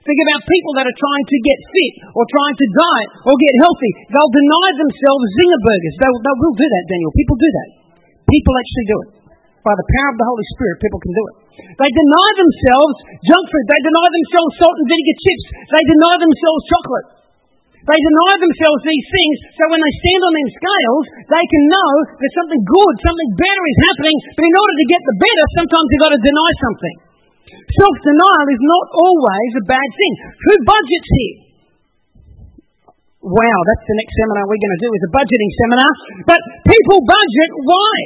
Think 0.00 0.20
about 0.28 0.40
people 0.48 0.72
that 0.80 0.88
are 0.88 0.98
trying 1.00 1.26
to 1.28 1.38
get 1.44 1.58
fit 1.60 1.94
or 2.16 2.24
trying 2.24 2.56
to 2.56 2.66
diet 2.72 3.10
or 3.28 3.34
get 3.36 3.54
healthy. 3.60 3.92
They'll 4.12 4.32
deny 4.32 4.68
themselves 4.80 5.24
zinger 5.40 5.60
burgers. 5.60 5.94
They, 6.00 6.08
they 6.08 6.34
will 6.36 6.56
do 6.56 6.68
that, 6.68 6.84
Daniel. 6.88 7.12
People 7.16 7.36
do 7.36 7.50
that. 7.52 7.68
People 8.30 8.54
actually 8.54 8.86
do 8.86 8.98
it. 9.02 9.10
By 9.60 9.74
the 9.76 9.86
power 9.92 10.10
of 10.14 10.18
the 10.22 10.28
Holy 10.30 10.46
Spirit, 10.56 10.76
people 10.80 11.00
can 11.04 11.12
do 11.12 11.24
it. 11.28 11.34
They 11.76 11.90
deny 11.90 12.28
themselves 12.32 12.94
junk 13.28 13.44
food. 13.44 13.66
They 13.68 13.80
deny 13.84 14.06
themselves 14.08 14.50
salt 14.56 14.76
and 14.80 14.88
vinegar 14.88 15.16
chips. 15.20 15.44
They 15.68 15.84
deny 15.84 16.14
themselves 16.16 16.62
chocolate. 16.72 17.08
They 17.80 17.96
deny 17.96 18.32
themselves 18.40 18.80
these 18.84 19.08
things 19.08 19.36
so 19.56 19.62
when 19.72 19.80
they 19.80 19.94
stand 20.04 20.20
on 20.20 20.32
them 20.36 20.48
scales, 20.52 21.04
they 21.32 21.44
can 21.48 21.64
know 21.64 21.90
that 22.12 22.32
something 22.36 22.60
good, 22.60 22.94
something 23.04 23.30
better 23.40 23.64
is 23.66 23.78
happening. 23.88 24.16
But 24.36 24.44
in 24.46 24.54
order 24.54 24.74
to 24.76 24.86
get 24.88 25.02
the 25.04 25.16
better, 25.16 25.44
sometimes 25.56 25.86
you've 25.88 26.04
got 26.04 26.12
to 26.12 26.22
deny 26.22 26.50
something. 26.60 26.96
Self 27.50 27.96
denial 28.04 28.46
is 28.52 28.62
not 28.62 28.86
always 29.00 29.50
a 29.58 29.64
bad 29.64 29.88
thing. 29.96 30.12
Who 30.44 30.52
budgets 30.68 31.10
here? 31.18 31.49
Wow, 33.20 33.58
that's 33.68 33.84
the 33.84 33.96
next 34.00 34.16
seminar 34.16 34.48
we're 34.48 34.64
going 34.64 34.76
to 34.80 34.84
do 34.88 34.90
is 34.96 35.04
a 35.04 35.12
budgeting 35.12 35.50
seminar. 35.60 35.90
But 36.24 36.40
people 36.64 37.04
budget. 37.04 37.50
Why? 37.68 37.96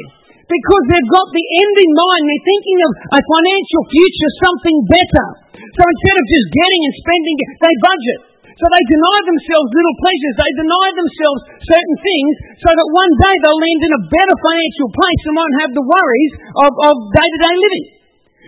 Because 0.42 0.84
they've 0.90 1.10
got 1.14 1.26
the 1.30 1.46
end 1.54 1.76
in 1.86 1.90
mind. 1.94 2.22
They're 2.26 2.48
thinking 2.50 2.78
of 2.82 2.92
a 3.14 3.20
financial 3.22 3.82
future, 3.94 4.30
something 4.42 4.76
better. 4.90 5.26
So 5.54 5.82
instead 5.86 6.16
of 6.18 6.24
just 6.34 6.46
getting 6.50 6.80
and 6.82 6.94
spending, 6.98 7.36
they 7.62 7.74
budget. 7.78 8.18
So 8.58 8.64
they 8.70 8.84
deny 8.90 9.18
themselves 9.22 9.68
little 9.70 9.96
pleasures. 10.02 10.34
They 10.34 10.52
deny 10.66 10.88
themselves 10.98 11.40
certain 11.62 11.96
things 12.02 12.32
so 12.58 12.70
that 12.74 12.86
one 12.90 13.12
day 13.22 13.34
they'll 13.38 13.62
land 13.62 13.82
in 13.86 13.92
a 13.94 14.02
better 14.10 14.36
financial 14.42 14.88
place 14.98 15.22
and 15.30 15.34
won't 15.38 15.56
have 15.62 15.72
the 15.78 15.86
worries 15.86 16.32
of, 16.58 16.72
of 16.90 16.94
day-to-day 17.14 17.54
living. 17.54 17.86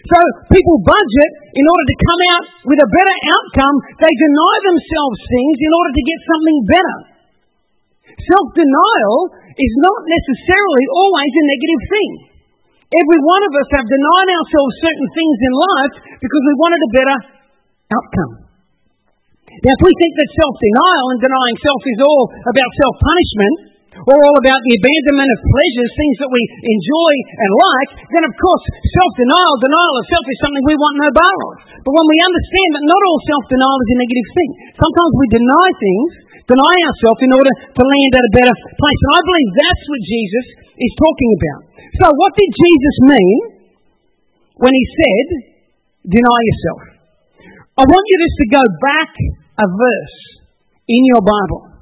So 0.07 0.19
people 0.55 0.79
budget 0.87 1.31
in 1.51 1.65
order 1.67 1.87
to 1.91 1.97
come 1.99 2.21
out 2.31 2.45
with 2.71 2.79
a 2.79 2.89
better 2.95 3.17
outcome. 3.27 3.77
They 3.99 4.15
deny 4.15 4.55
themselves 4.71 5.19
things 5.27 5.57
in 5.59 5.73
order 5.75 5.93
to 5.99 6.03
get 6.07 6.19
something 6.31 6.59
better. 6.71 6.99
Self-denial 8.17 9.17
is 9.51 9.75
not 9.83 9.99
necessarily 10.07 10.85
always 10.95 11.33
a 11.35 11.45
negative 11.47 11.83
thing. 11.91 12.11
Every 12.87 13.21
one 13.27 13.43
of 13.51 13.53
us 13.59 13.69
have 13.75 13.87
denied 13.87 14.31
ourselves 14.31 14.73
certain 14.79 15.09
things 15.11 15.37
in 15.43 15.53
life 15.59 15.95
because 16.23 16.43
we 16.47 16.55
wanted 16.55 16.81
a 16.87 16.91
better 16.95 17.19
outcome. 17.91 18.33
Now, 19.59 19.73
if 19.75 19.83
we 19.83 19.91
think 19.91 20.13
that 20.15 20.31
self 20.39 20.55
denial 20.55 21.07
and 21.17 21.21
denying 21.23 21.59
self 21.67 21.83
is 21.83 22.01
all 22.07 22.25
about 22.47 22.71
self 22.79 22.95
punishment, 23.03 23.55
or 24.05 24.17
all 24.21 24.37
about 24.37 24.61
the 24.61 24.75
abandonment 24.77 25.31
of 25.33 25.39
pleasures, 25.41 25.91
things 25.97 26.17
that 26.21 26.31
we 26.31 26.43
enjoy 26.61 27.13
and 27.41 27.51
like, 27.57 27.91
then 28.13 28.25
of 28.29 28.35
course 28.37 28.65
self 28.85 29.13
denial, 29.17 29.55
of 29.57 30.05
self 30.13 30.27
is 30.29 30.39
something 30.45 30.65
we 30.69 30.77
want 30.77 30.95
no 31.01 31.11
bar 31.17 31.37
of. 31.49 31.55
But 31.81 31.93
when 31.97 32.07
we 32.13 32.19
understand 32.21 32.71
that 32.77 32.85
not 32.85 33.03
all 33.09 33.21
self 33.25 33.45
denial 33.49 33.79
is 33.81 33.91
a 33.91 33.99
negative 34.05 34.29
thing, 34.37 34.51
sometimes 34.77 35.13
we 35.17 35.27
deny 35.33 35.69
things, 35.81 36.11
deny 36.45 36.77
ourselves 36.93 37.21
in 37.25 37.33
order 37.33 37.53
to 37.57 37.83
land 37.83 38.13
at 38.13 38.25
a 38.29 38.33
better 38.37 38.57
place. 38.57 39.01
And 39.09 39.13
I 39.17 39.21
believe 39.25 39.51
that's 39.57 39.85
what 39.89 40.03
Jesus 40.05 40.47
is 40.77 40.93
talking 41.01 41.31
about. 41.41 41.61
So, 41.97 42.07
what 42.13 42.33
did 42.37 42.51
Jesus 42.53 42.97
mean 43.09 43.39
when 44.61 44.73
he 44.77 44.85
said, 44.93 45.27
deny 46.05 46.41
yourself? 46.45 46.83
I 47.77 47.85
want 47.85 48.05
you 48.09 48.17
just 48.25 48.39
to 48.41 48.49
go 48.57 48.65
back 48.81 49.13
a 49.61 49.67
verse 49.69 50.19
in 50.89 51.03
your 51.13 51.23
Bible. 51.25 51.77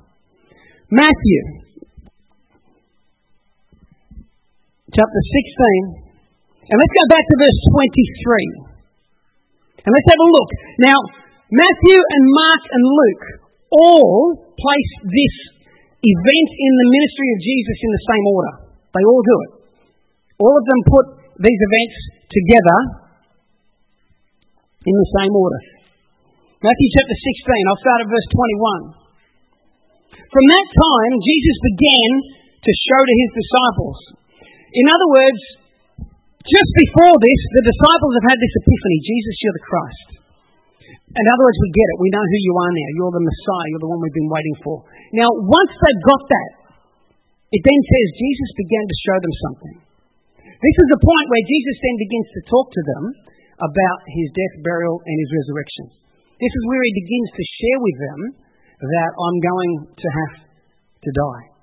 Matthew 0.90 1.63
chapter 4.94 5.22
16. 5.98 6.70
And 6.70 6.76
let's 6.78 6.94
go 6.94 7.06
back 7.10 7.24
to 7.26 7.36
verse 7.42 7.60
23. 7.74 9.84
And 9.84 9.90
let's 9.90 10.08
have 10.08 10.22
a 10.22 10.30
look. 10.30 10.50
Now, 10.86 10.98
Matthew 11.50 11.98
and 11.98 12.24
Mark 12.30 12.62
and 12.70 12.84
Luke 12.86 13.24
all 13.74 14.38
place 14.54 14.92
this 15.02 15.36
event 15.98 16.50
in 16.54 16.72
the 16.78 16.88
ministry 16.94 17.28
of 17.34 17.38
Jesus 17.42 17.76
in 17.82 17.90
the 17.90 18.04
same 18.06 18.24
order. 18.30 18.54
They 18.94 19.04
all 19.04 19.22
do 19.26 19.36
it. 19.44 19.52
All 20.38 20.54
of 20.54 20.64
them 20.64 20.80
put 20.86 21.06
these 21.42 21.58
events 21.58 21.96
together 22.30 22.78
in 24.86 24.94
the 24.94 25.10
same 25.20 25.34
order. 25.34 25.60
Matthew 26.62 26.88
chapter 26.96 27.16
16, 27.18 27.68
I'll 27.68 27.82
start 27.82 27.98
at 28.06 28.08
verse 28.08 28.28
21. 28.30 30.32
From 30.32 30.44
that 30.54 30.68
time, 30.70 31.12
Jesus 31.18 31.56
began 31.74 32.10
to 32.62 32.72
show 32.72 33.00
to 33.04 33.14
his 33.14 33.30
disciples. 33.36 33.98
In 34.74 34.86
other 34.90 35.08
words, 35.14 35.40
just 36.42 36.70
before 36.82 37.14
this, 37.14 37.40
the 37.56 37.64
disciples 37.70 38.12
have 38.18 38.26
had 38.26 38.38
this 38.42 38.54
epiphany 38.58 38.98
Jesus, 39.06 39.34
you're 39.38 39.56
the 39.56 39.68
Christ. 39.70 40.08
In 41.14 41.26
other 41.30 41.44
words, 41.46 41.58
we 41.62 41.70
get 41.78 41.88
it. 41.94 41.96
We 42.02 42.10
know 42.10 42.26
who 42.26 42.40
you 42.42 42.54
are 42.58 42.72
now. 42.74 42.90
You're 42.98 43.14
the 43.14 43.22
Messiah. 43.22 43.66
You're 43.70 43.84
the 43.86 43.92
one 43.94 44.02
we've 44.02 44.18
been 44.18 44.34
waiting 44.34 44.56
for. 44.66 44.82
Now, 45.14 45.30
once 45.30 45.72
they've 45.78 46.04
got 46.10 46.22
that, 46.26 46.50
it 47.54 47.62
then 47.62 47.80
says 47.86 48.06
Jesus 48.18 48.50
began 48.58 48.84
to 48.90 48.96
show 49.06 49.18
them 49.22 49.34
something. 49.46 49.76
This 50.42 50.76
is 50.82 50.88
the 50.90 51.02
point 51.06 51.26
where 51.30 51.44
Jesus 51.46 51.76
then 51.78 51.96
begins 52.02 52.28
to 52.34 52.40
talk 52.50 52.66
to 52.66 52.82
them 52.82 53.04
about 53.62 54.00
his 54.10 54.26
death, 54.34 54.54
burial, 54.66 54.98
and 55.06 55.16
his 55.22 55.30
resurrection. 55.38 55.86
This 56.42 56.50
is 56.50 56.64
where 56.66 56.82
he 56.82 56.98
begins 56.98 57.30
to 57.30 57.44
share 57.62 57.78
with 57.78 57.98
them 58.02 58.20
that 58.90 59.10
I'm 59.14 59.38
going 59.38 59.72
to 59.94 60.08
have 60.10 60.34
to 60.42 61.10
die. 61.14 61.53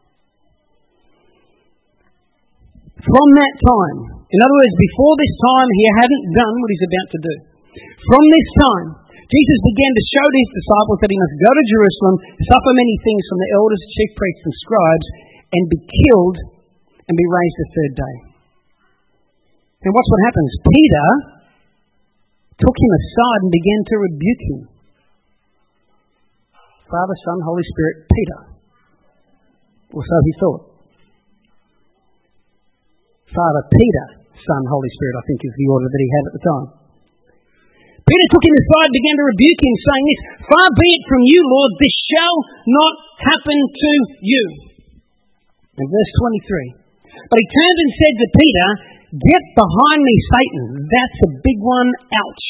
From 3.01 3.27
that 3.33 3.53
time, 3.65 3.97
in 4.29 4.39
other 4.39 4.57
words, 4.61 4.75
before 4.77 5.13
this 5.17 5.33
time, 5.41 5.69
he 5.73 5.85
hadn't 5.97 6.25
done 6.37 6.55
what 6.61 6.69
he's 6.69 6.87
about 6.87 7.09
to 7.11 7.19
do. 7.21 7.35
From 8.05 8.23
this 8.29 8.47
time, 8.61 8.87
Jesus 9.25 9.59
began 9.63 9.91
to 9.95 10.03
show 10.11 10.25
to 10.27 10.37
his 10.37 10.51
disciples 10.59 10.99
that 11.01 11.11
he 11.11 11.17
must 11.17 11.35
go 11.39 11.51
to 11.55 11.71
Jerusalem, 11.71 12.15
suffer 12.51 12.71
many 12.77 12.95
things 13.01 13.23
from 13.31 13.39
the 13.41 13.51
elders, 13.57 13.81
chief 13.95 14.11
priests, 14.13 14.43
and 14.43 14.55
scribes, 14.59 15.07
and 15.55 15.63
be 15.71 15.79
killed 15.81 16.37
and 17.07 17.15
be 17.15 17.27
raised 17.27 17.57
the 17.57 17.69
third 17.73 17.93
day. 17.95 18.15
And 19.81 19.91
watch 19.95 20.09
what 20.11 20.27
happens. 20.29 20.51
Peter 20.61 21.07
took 22.61 22.77
him 22.77 22.91
aside 22.91 23.39
and 23.41 23.51
began 23.51 23.81
to 23.81 23.95
rebuke 23.97 24.43
him. 24.45 24.61
Father, 26.85 27.17
Son, 27.23 27.39
Holy 27.47 27.65
Spirit, 27.65 27.95
Peter. 28.11 28.39
Or 29.95 30.03
so 30.05 30.17
he 30.27 30.33
thought. 30.37 30.70
Father, 33.31 33.63
Peter, 33.71 34.05
Son, 34.35 34.63
Holy 34.67 34.91
Spirit, 34.91 35.15
I 35.15 35.23
think 35.27 35.39
is 35.43 35.55
the 35.55 35.69
order 35.71 35.87
that 35.87 36.01
he 36.03 36.09
had 36.11 36.25
at 36.27 36.35
the 36.35 36.43
time. 36.43 36.67
Peter 38.01 38.27
took 38.27 38.43
him 38.43 38.55
aside 38.59 38.87
and 38.91 38.97
began 38.97 39.15
to 39.15 39.25
rebuke 39.31 39.61
him, 39.61 39.75
saying 39.77 40.05
this, 40.09 40.21
Far 40.51 40.67
be 40.75 40.87
it 40.99 41.03
from 41.07 41.23
you, 41.23 41.39
Lord, 41.47 41.71
this 41.79 41.95
shall 42.11 42.37
not 42.67 42.95
happen 43.23 43.59
to 43.61 43.91
you. 44.19 44.43
In 45.79 45.85
verse 45.87 46.11
23. 46.75 46.81
But 47.31 47.39
he 47.39 47.47
turned 47.47 47.79
and 47.79 47.91
said 47.95 48.15
to 48.19 48.27
Peter, 48.35 48.67
Get 49.11 49.43
behind 49.55 49.99
me, 50.03 50.15
Satan. 50.31 50.65
That's 50.87 51.19
a 51.27 51.31
big 51.43 51.59
one. 51.59 51.89
Ouch. 52.15 52.47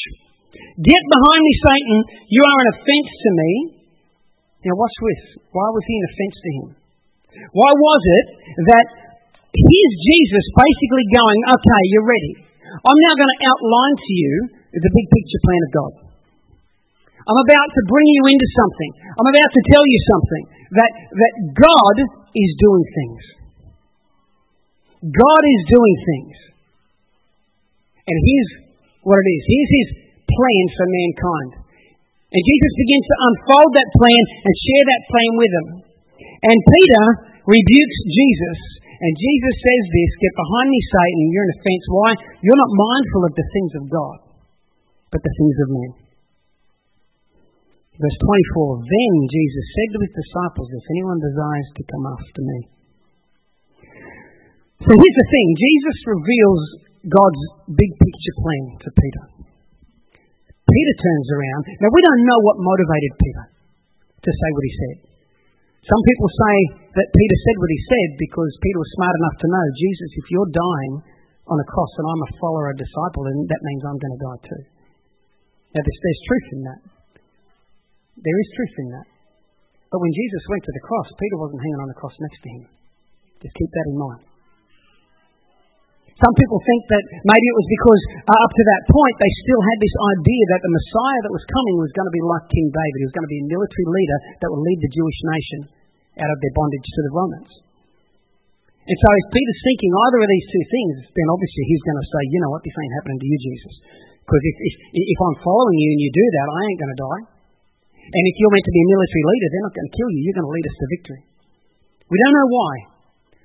Get 0.78 1.02
behind 1.10 1.40
me, 1.42 1.54
Satan. 1.58 1.98
You 2.30 2.42
are 2.42 2.58
an 2.62 2.68
offense 2.74 3.10
to 3.22 3.30
me. 3.34 3.52
Now, 4.62 4.74
watch 4.78 4.96
this. 4.98 5.42
Why 5.50 5.66
was 5.74 5.84
he 5.86 5.94
an 5.94 6.06
offense 6.06 6.36
to 6.38 6.50
him? 6.54 6.68
Why 7.50 7.70
was 7.70 8.02
it 8.06 8.26
that 8.70 8.86
here's 9.52 9.96
Jesus 10.00 10.44
basically 10.56 11.06
going, 11.12 11.40
Okay, 11.60 11.82
you're 11.92 12.08
ready. 12.08 12.34
I'm 12.72 13.00
now 13.04 13.14
going 13.20 13.32
to 13.36 13.40
outline 13.52 13.96
to 14.00 14.12
you 14.16 14.32
the 14.72 14.92
big 14.92 15.06
picture 15.12 15.40
plan 15.44 15.62
of 15.62 15.72
God. 15.76 15.92
I'm 17.22 17.40
about 17.44 17.70
to 17.70 17.82
bring 17.86 18.08
you 18.08 18.24
into 18.32 18.48
something. 18.56 18.90
I'm 19.14 19.28
about 19.30 19.52
to 19.52 19.62
tell 19.70 19.84
you 19.84 20.00
something 20.10 20.44
that, 20.74 20.92
that 21.14 21.34
God 21.54 21.96
is 22.34 22.50
doing 22.58 22.84
things. 22.90 23.22
God 25.06 25.42
is 25.46 25.62
doing 25.70 25.96
things. 26.02 26.36
And 28.02 28.16
here's 28.18 28.50
what 29.06 29.18
it 29.22 29.28
is. 29.30 29.42
Here's 29.46 29.72
his 29.78 29.88
plan 30.26 30.64
for 30.74 30.86
mankind. 30.88 31.50
And 32.32 32.42
Jesus 32.42 32.72
begins 32.80 33.06
to 33.06 33.16
unfold 33.28 33.70
that 33.76 33.90
plan 33.92 34.22
and 34.24 34.54
share 34.64 34.84
that 34.88 35.02
plan 35.12 35.32
with 35.36 35.52
them. 35.52 35.68
And 36.48 36.58
Peter 36.74 37.04
rebukes 37.44 37.98
Jesus. 38.08 38.58
And 39.02 39.12
Jesus 39.18 39.54
says 39.58 39.84
this, 39.90 40.10
Get 40.22 40.34
behind 40.38 40.68
me, 40.70 40.80
Satan, 40.86 41.26
you're 41.34 41.48
an 41.50 41.56
offense. 41.58 41.84
Why? 41.90 42.10
You're 42.38 42.62
not 42.62 42.72
mindful 42.78 43.22
of 43.26 43.32
the 43.34 43.46
things 43.50 43.72
of 43.82 43.84
God 43.90 44.32
but 45.12 45.20
the 45.20 45.34
things 45.36 45.56
of 45.60 45.68
men. 45.76 45.92
Verse 48.00 48.18
24 48.56 48.80
Then 48.88 49.12
Jesus 49.28 49.64
said 49.76 49.88
to 49.92 49.98
his 50.00 50.14
disciples, 50.16 50.68
If 50.72 50.84
anyone 50.96 51.20
desires 51.20 51.68
to 51.76 51.82
come 51.84 52.04
after 52.08 52.40
me. 52.40 52.58
So 54.82 54.90
here's 54.96 55.18
the 55.20 55.28
thing 55.30 55.46
Jesus 55.54 55.96
reveals 56.08 56.62
God's 57.06 57.42
big 57.76 57.92
picture 57.92 58.36
plan 58.40 58.64
to 58.82 58.88
Peter. 58.90 59.24
Peter 60.64 60.94
turns 60.96 61.28
around. 61.36 61.62
Now, 61.84 61.90
we 61.92 62.00
don't 62.00 62.24
know 62.24 62.40
what 62.48 62.56
motivated 62.64 63.12
Peter 63.20 63.44
to 64.24 64.30
say 64.32 64.48
what 64.56 64.64
he 64.64 64.72
said. 64.72 64.96
Some 65.82 66.02
people 66.06 66.30
say 66.30 66.56
that 66.94 67.10
Peter 67.10 67.38
said 67.42 67.56
what 67.58 67.74
he 67.74 67.80
said 67.90 68.08
because 68.22 68.52
Peter 68.62 68.78
was 68.78 68.90
smart 68.94 69.14
enough 69.18 69.36
to 69.42 69.50
know 69.50 69.66
Jesus, 69.74 70.10
if 70.14 70.26
you're 70.30 70.52
dying 70.54 70.94
on 71.50 71.58
a 71.58 71.66
cross 71.66 71.92
and 71.98 72.06
I'm 72.06 72.22
a 72.22 72.34
follower, 72.38 72.70
a 72.70 72.78
disciple, 72.78 73.26
then 73.26 73.38
that 73.50 73.66
means 73.66 73.82
I'm 73.82 73.98
going 73.98 74.14
to 74.14 74.22
die 74.22 74.40
too. 74.46 74.62
Now, 75.74 75.82
there's, 75.82 76.00
there's 76.06 76.22
truth 76.28 76.48
in 76.54 76.60
that. 76.70 76.80
There 78.22 78.38
is 78.38 78.48
truth 78.54 78.76
in 78.78 78.88
that. 78.94 79.08
But 79.90 80.00
when 80.00 80.14
Jesus 80.14 80.42
went 80.46 80.62
to 80.62 80.72
the 80.72 80.86
cross, 80.86 81.08
Peter 81.18 81.36
wasn't 81.42 81.62
hanging 81.66 81.82
on 81.82 81.90
the 81.90 81.98
cross 81.98 82.16
next 82.16 82.40
to 82.40 82.48
him. 82.48 82.64
Just 83.42 83.54
keep 83.58 83.70
that 83.74 83.90
in 83.90 83.98
mind. 83.98 84.22
Some 86.22 86.34
people 86.38 86.62
think 86.62 86.82
that 86.86 87.02
maybe 87.26 87.46
it 87.50 87.56
was 87.58 87.66
because 87.66 88.00
uh, 88.30 88.38
up 88.46 88.52
to 88.54 88.64
that 88.70 88.82
point 88.86 89.14
they 89.18 89.32
still 89.42 89.58
had 89.58 89.78
this 89.82 89.96
idea 90.14 90.42
that 90.54 90.62
the 90.62 90.70
Messiah 90.70 91.20
that 91.26 91.34
was 91.34 91.44
coming 91.50 91.74
was 91.82 91.90
going 91.98 92.06
to 92.06 92.14
be 92.14 92.22
like 92.22 92.46
King 92.46 92.68
David. 92.70 92.98
He 93.02 93.08
was 93.10 93.16
going 93.18 93.26
to 93.26 93.34
be 93.34 93.42
a 93.42 93.50
military 93.50 93.88
leader 93.90 94.18
that 94.38 94.50
would 94.54 94.62
lead 94.62 94.78
the 94.86 94.94
Jewish 94.94 95.18
nation 95.34 95.60
out 96.22 96.30
of 96.30 96.38
their 96.38 96.54
bondage 96.54 96.86
to 96.86 97.00
the 97.02 97.14
Romans. 97.18 97.50
And 98.82 98.98
so 98.98 99.08
if 99.18 99.26
Peter's 99.34 99.62
thinking 99.62 99.90
either 99.94 100.20
of 100.22 100.30
these 100.30 100.48
two 100.50 100.64
things, 100.66 100.94
then 101.10 101.26
obviously 101.30 101.64
he's 101.70 101.84
going 101.86 101.98
to 101.98 102.06
say, 102.06 102.22
you 102.34 102.38
know 102.42 102.50
what, 102.54 102.62
this 102.66 102.74
ain't 102.74 102.96
happening 103.02 103.18
to 103.18 103.28
you, 103.30 103.38
Jesus. 103.42 103.74
Because 104.22 104.42
if, 104.42 104.56
if, 104.62 104.74
if 104.94 105.18
I'm 105.22 105.38
following 105.42 105.78
you 105.78 105.90
and 105.90 106.02
you 106.02 106.10
do 106.10 106.26
that, 106.38 106.46
I 106.50 106.60
ain't 106.66 106.80
going 106.82 106.94
to 106.94 107.02
die. 107.02 107.22
And 108.02 108.24
if 108.26 108.34
you're 108.38 108.50
meant 108.50 108.66
to 108.66 108.74
be 108.74 108.82
a 108.82 108.90
military 108.90 109.24
leader, 109.26 109.48
they're 109.50 109.66
not 109.66 109.74
going 109.74 109.88
to 109.90 109.96
kill 109.98 110.10
you. 110.10 110.20
You're 110.22 110.38
going 110.38 110.50
to 110.50 110.54
lead 110.54 110.66
us 110.66 110.76
to 110.78 110.86
victory. 110.98 111.22
We 112.10 112.16
don't 112.18 112.36
know 112.38 112.50
why. 112.50 112.91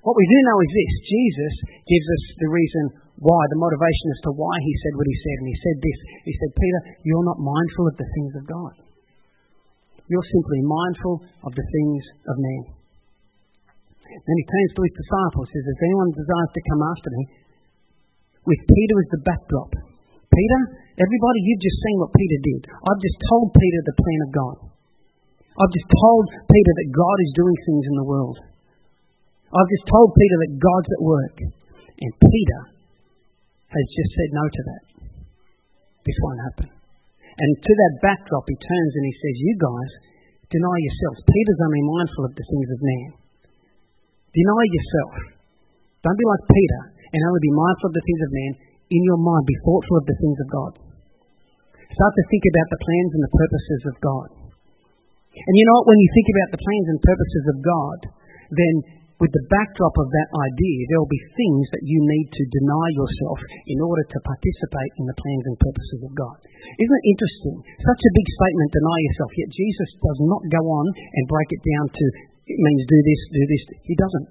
What 0.05 0.17
we 0.17 0.25
do 0.25 0.37
know 0.45 0.59
is 0.61 0.71
this 0.71 0.93
Jesus 1.09 1.53
gives 1.85 2.07
us 2.07 2.23
the 2.37 2.51
reason 2.53 2.83
why, 3.17 3.41
the 3.49 3.61
motivation 3.61 4.07
as 4.13 4.21
to 4.29 4.31
why 4.37 4.55
he 4.61 4.73
said 4.85 4.93
what 4.93 5.09
he 5.09 5.17
said. 5.17 5.37
And 5.41 5.49
he 5.49 5.57
said 5.57 5.77
this 5.81 5.99
He 6.29 6.33
said, 6.37 6.51
Peter, 6.53 6.81
you're 7.01 7.27
not 7.27 7.41
mindful 7.41 7.85
of 7.89 7.97
the 7.97 8.09
things 8.13 8.33
of 8.37 8.45
God. 8.45 8.73
You're 10.07 10.29
simply 10.31 10.61
mindful 10.63 11.15
of 11.43 11.51
the 11.51 11.67
things 11.67 12.03
of 12.29 12.35
man. 12.39 12.63
Then 14.07 14.37
he 14.39 14.45
turns 14.47 14.71
to 14.71 14.85
his 14.87 14.95
disciples 14.95 15.47
and 15.51 15.53
says, 15.59 15.67
If 15.67 15.81
anyone 15.83 16.09
desires 16.15 16.51
to 16.55 16.67
come 16.71 16.81
after 16.87 17.09
me, 17.11 17.23
with 18.47 18.61
Peter 18.63 18.95
as 19.03 19.09
the 19.11 19.25
backdrop, 19.27 19.71
Peter, 20.31 20.59
everybody, 20.95 21.39
you've 21.43 21.65
just 21.65 21.83
seen 21.83 21.97
what 21.99 22.15
Peter 22.15 22.39
did. 22.39 22.61
I've 22.71 23.03
just 23.03 23.19
told 23.27 23.51
Peter 23.51 23.79
the 23.83 23.99
plan 23.99 24.21
of 24.23 24.31
God. 24.31 24.55
I've 25.57 25.75
just 25.75 25.89
told 25.91 26.23
Peter 26.47 26.73
that 26.79 26.95
God 26.95 27.17
is 27.27 27.31
doing 27.35 27.57
things 27.67 27.85
in 27.91 27.95
the 27.99 28.07
world. 28.07 28.37
I've 29.47 29.71
just 29.71 29.87
told 29.87 30.11
Peter 30.11 30.37
that 30.43 30.59
God's 30.59 30.91
at 30.91 31.03
work. 31.07 31.35
And 31.97 32.11
Peter 32.19 32.61
has 33.71 33.85
just 33.95 34.11
said 34.13 34.29
no 34.35 34.45
to 34.45 34.61
that. 34.67 34.83
This 36.03 36.17
won't 36.23 36.45
happen. 36.51 36.69
And 36.71 37.49
to 37.53 37.73
that 37.73 37.93
backdrop, 38.01 38.45
he 38.49 38.57
turns 38.57 38.93
and 38.97 39.05
he 39.05 39.15
says, 39.17 39.35
You 39.37 39.53
guys, 39.61 39.91
deny 40.51 40.77
yourselves. 40.77 41.21
Peter's 41.25 41.63
only 41.63 41.83
mindful 41.85 42.23
of 42.27 42.33
the 42.33 42.47
things 42.47 42.69
of 42.73 42.79
man. 42.81 43.09
Deny 44.33 44.63
yourself. 44.67 45.13
Don't 46.01 46.19
be 46.19 46.27
like 46.27 46.45
Peter 46.47 46.81
and 47.13 47.21
only 47.23 47.43
be 47.43 47.53
mindful 47.53 47.89
of 47.89 47.95
the 47.95 48.05
things 48.05 48.21
of 48.25 48.31
man 48.31 48.53
in 48.87 49.01
your 49.03 49.19
mind, 49.19 49.43
be 49.43 49.59
thoughtful 49.67 49.97
of 49.99 50.07
the 50.07 50.17
things 50.19 50.39
of 50.39 50.47
God. 50.47 50.73
Start 51.91 52.13
to 52.13 52.25
think 52.31 52.45
about 52.51 52.69
the 52.71 52.83
plans 52.83 53.11
and 53.15 53.23
the 53.23 53.35
purposes 53.35 53.81
of 53.89 53.95
God. 53.99 54.27
And 55.37 55.53
you 55.55 55.65
know 55.67 55.75
what? 55.81 55.89
When 55.91 55.99
you 55.99 56.09
think 56.15 56.29
about 56.31 56.49
the 56.55 56.63
plans 56.63 56.87
and 56.87 56.99
purposes 57.03 57.45
of 57.51 57.57
God, 57.61 57.97
then 58.47 58.75
with 59.17 59.33
the 59.33 59.49
backdrop 59.49 59.95
of 59.97 60.09
that 60.13 60.29
idea, 60.29 60.77
there 60.87 61.01
will 61.01 61.09
be 61.09 61.33
things 61.33 61.65
that 61.73 61.81
you 61.81 61.97
need 62.05 62.29
to 62.29 62.53
deny 62.53 62.87
yourself 62.93 63.39
in 63.65 63.81
order 63.81 64.05
to 64.05 64.27
participate 64.29 64.93
in 65.01 65.09
the 65.09 65.17
plans 65.17 65.45
and 65.49 65.57
purposes 65.57 66.01
of 66.05 66.13
God. 66.13 66.37
Isn't 66.77 66.99
it 67.01 67.09
interesting? 67.09 67.57
Such 67.81 68.01
a 68.01 68.15
big 68.15 68.27
statement, 68.29 68.77
deny 68.77 68.99
yourself, 69.09 69.31
yet 69.33 69.49
Jesus 69.57 69.89
does 70.05 70.19
not 70.21 70.43
go 70.53 70.61
on 70.69 70.85
and 70.93 71.33
break 71.33 71.49
it 71.49 71.63
down 71.65 71.85
to, 71.89 72.05
it 72.45 72.59
means 72.61 72.81
do 72.85 72.99
this, 73.01 73.21
do 73.33 73.43
this. 73.49 73.63
He 73.89 73.95
doesn't. 73.97 74.27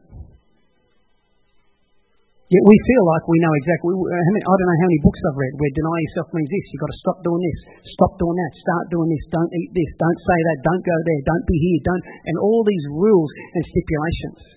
Yet 2.46 2.62
we 2.62 2.79
feel 2.79 3.05
like 3.11 3.27
we 3.27 3.42
know 3.42 3.51
exactly. 3.59 3.90
I 3.90 4.22
don't 4.22 4.70
know 4.70 4.79
how 4.79 4.87
many 4.87 5.03
books 5.03 5.18
I've 5.18 5.35
read 5.35 5.59
where 5.59 5.72
deny 5.83 5.99
yourself 5.99 6.31
means 6.31 6.46
this. 6.46 6.62
You've 6.70 6.85
got 6.87 6.94
to 6.94 7.03
stop 7.03 7.18
doing 7.27 7.42
this, 7.42 7.59
stop 7.99 8.14
doing 8.22 8.38
that, 8.38 8.53
start 8.62 8.87
doing 8.94 9.11
this, 9.11 9.25
don't 9.35 9.51
eat 9.51 9.75
this, 9.75 9.90
don't 9.99 10.20
say 10.22 10.38
that, 10.46 10.62
don't 10.62 10.85
go 10.87 10.94
there, 10.94 11.22
don't 11.27 11.42
be 11.42 11.59
here, 11.59 11.81
don't, 11.83 12.05
and 12.07 12.38
all 12.38 12.62
these 12.62 12.87
rules 12.94 13.31
and 13.51 13.62
stipulations. 13.66 14.55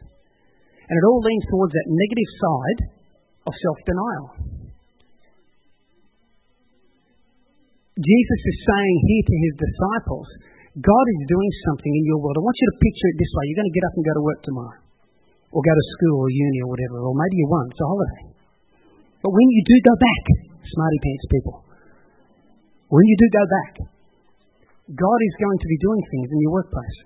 And 0.90 0.96
it 0.98 1.06
all 1.06 1.22
leans 1.22 1.46
towards 1.54 1.74
that 1.78 1.88
negative 1.88 2.30
side 2.42 2.80
of 3.46 3.54
self 3.54 3.78
denial. 3.86 4.28
Jesus 8.00 8.42
is 8.42 8.58
saying 8.64 8.98
here 9.06 9.24
to 9.28 9.36
his 9.44 9.54
disciples, 9.60 10.28
God 10.82 11.06
is 11.20 11.22
doing 11.30 11.52
something 11.68 11.94
in 11.94 12.04
your 12.10 12.18
world. 12.24 12.40
I 12.40 12.44
want 12.46 12.58
you 12.58 12.68
to 12.74 12.78
picture 12.80 13.10
it 13.12 13.18
this 13.20 13.32
way. 13.38 13.44
You're 13.52 13.60
going 13.60 13.72
to 13.74 13.78
get 13.78 13.86
up 13.86 13.96
and 14.00 14.06
go 14.08 14.14
to 14.16 14.26
work 14.26 14.42
tomorrow 14.42 14.80
or 15.52 15.60
go 15.60 15.74
to 15.74 15.86
school 15.98 16.18
or 16.24 16.30
uni 16.30 16.60
or 16.64 16.70
whatever, 16.70 16.98
or 17.04 17.14
maybe 17.18 17.36
you 17.42 17.48
won't, 17.50 17.70
it's 17.74 17.82
a 17.82 17.90
holiday. 17.90 18.24
But 19.20 19.34
when 19.34 19.48
you 19.50 19.62
do 19.66 19.76
go 19.82 19.96
back, 19.98 20.24
smarty 20.62 21.00
pants 21.02 21.26
people, 21.34 21.56
when 22.90 23.06
you 23.06 23.18
do 23.18 23.28
go 23.34 23.46
back, 23.50 23.74
God 24.94 25.20
is 25.26 25.36
going 25.42 25.60
to 25.60 25.70
be 25.70 25.78
doing 25.82 26.02
things 26.06 26.30
in 26.34 26.40
your 26.46 26.54
workplace, 26.54 26.98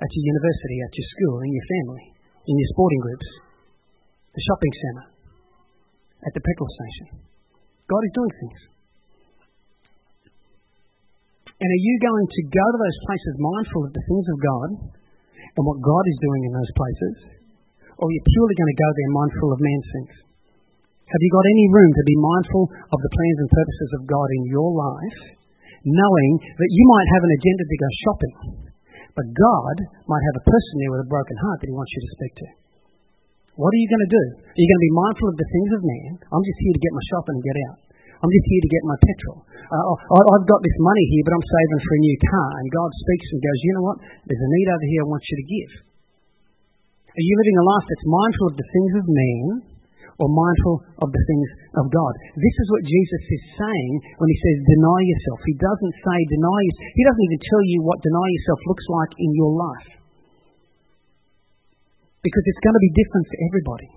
at 0.00 0.10
your 0.12 0.24
university, 0.32 0.76
at 0.84 0.92
your 0.96 1.08
school, 1.16 1.36
in 1.44 1.50
your 1.52 1.66
family, 1.66 2.06
in 2.48 2.56
your 2.56 2.70
sporting 2.72 3.02
groups, 3.04 3.28
the 4.32 4.42
shopping 4.48 4.74
centre, 4.74 5.08
at 6.24 6.32
the 6.32 6.42
petrol 6.42 6.70
station. 6.72 7.06
God 7.86 8.02
is 8.02 8.12
doing 8.16 8.32
things. 8.32 8.60
And 11.58 11.68
are 11.68 11.84
you 11.84 11.94
going 12.00 12.26
to 12.26 12.42
go 12.48 12.66
to 12.72 12.78
those 12.80 12.98
places 13.04 13.34
mindful 13.38 13.82
of 13.84 13.92
the 13.92 14.04
things 14.08 14.26
of 14.32 14.38
God 14.40 14.68
and 15.58 15.62
what 15.62 15.78
God 15.84 16.04
is 16.08 16.18
doing 16.22 16.42
in 16.48 16.52
those 16.54 16.72
places? 16.74 17.38
or 17.98 18.06
are 18.06 18.14
you're 18.14 18.30
purely 18.30 18.54
going 18.54 18.72
to 18.72 18.82
go 18.82 18.90
there 18.94 19.10
mindful 19.18 19.50
of 19.50 19.58
man's 19.58 19.88
things? 19.90 20.14
Have 21.10 21.22
you 21.24 21.30
got 21.34 21.46
any 21.50 21.66
room 21.72 21.90
to 21.90 22.04
be 22.06 22.16
mindful 22.20 22.64
of 22.94 22.98
the 23.02 23.10
plans 23.10 23.38
and 23.42 23.50
purposes 23.50 23.90
of 23.98 24.02
God 24.06 24.28
in 24.38 24.42
your 24.54 24.70
life, 24.70 25.20
knowing 25.82 26.32
that 26.38 26.70
you 26.70 26.84
might 26.86 27.08
have 27.10 27.24
an 27.26 27.32
agenda 27.34 27.64
to 27.64 27.76
go 27.80 27.90
shopping, 28.04 28.34
but 29.16 29.26
God 29.32 29.76
might 30.08 30.24
have 30.32 30.40
a 30.40 30.48
person 30.48 30.74
there 30.80 30.92
with 30.92 31.04
a 31.06 31.12
broken 31.12 31.36
heart 31.40 31.58
that 31.62 31.70
He 31.70 31.76
wants 31.76 31.92
you 31.94 32.02
to 32.04 32.14
speak 32.16 32.34
to. 32.42 32.48
What 33.58 33.74
are 33.74 33.82
you 33.82 33.90
going 33.90 34.06
to 34.06 34.14
do? 34.14 34.24
Are 34.38 34.60
you 34.60 34.68
going 34.70 34.82
to 34.82 34.88
be 34.88 35.00
mindful 35.02 35.28
of 35.34 35.38
the 35.38 35.50
things 35.50 35.70
of 35.74 35.80
man? 35.82 36.10
I'm 36.30 36.46
just 36.46 36.60
here 36.62 36.74
to 36.78 36.82
get 36.84 36.94
my 36.94 37.04
shopping 37.10 37.36
and 37.38 37.46
get 37.46 37.58
out. 37.66 37.78
I'm 38.18 38.32
just 38.34 38.48
here 38.50 38.62
to 38.62 38.72
get 38.74 38.82
my 38.86 38.98
petrol. 38.98 39.38
Uh, 39.70 39.84
I've 40.34 40.48
got 40.50 40.62
this 40.62 40.78
money 40.82 41.04
here, 41.10 41.24
but 41.26 41.34
I'm 41.38 41.46
saving 41.46 41.82
for 41.82 41.94
a 41.94 42.02
new 42.02 42.18
car. 42.22 42.50
And 42.58 42.66
God 42.70 42.90
speaks 42.90 43.26
and 43.30 43.38
goes, 43.42 43.58
you 43.62 43.72
know 43.78 43.86
what? 43.86 43.98
There's 44.26 44.42
a 44.42 44.50
need 44.58 44.68
over 44.70 44.86
here 44.90 45.02
I 45.02 45.10
want 45.10 45.24
you 45.26 45.36
to 45.38 45.46
give. 45.46 45.72
Are 47.14 47.26
you 47.26 47.34
living 47.34 47.58
a 47.58 47.66
life 47.66 47.86
that's 47.86 48.06
mindful 48.06 48.46
of 48.50 48.56
the 48.58 48.68
things 48.70 48.92
of 48.94 49.04
man 49.06 49.46
or 50.18 50.26
mindful 50.26 50.82
of 51.02 51.08
the 51.14 51.24
things 51.30 51.48
of 51.78 51.86
God? 51.90 52.12
This 52.34 52.56
is 52.58 52.66
what 52.74 52.82
Jesus 52.82 53.22
is 53.22 53.42
saying 53.54 53.92
when 54.18 54.28
he 54.28 54.38
says 54.38 54.56
deny 54.66 55.00
yourself. 55.06 55.38
He 55.46 55.56
doesn't 55.58 55.94
say 56.02 56.18
deny 56.34 56.58
yourself. 56.66 56.90
He 56.98 57.04
doesn't 57.06 57.26
even 57.30 57.40
tell 57.46 57.62
you 57.64 57.78
what 57.86 58.02
deny 58.02 58.28
yourself 58.28 58.60
looks 58.66 58.86
like 58.90 59.12
in 59.18 59.30
your 59.38 59.52
life. 59.54 59.88
Because 62.18 62.44
it's 62.44 62.62
going 62.66 62.76
to 62.76 62.84
be 62.84 62.92
different 62.98 63.26
for 63.30 63.38
everybody. 63.46 63.88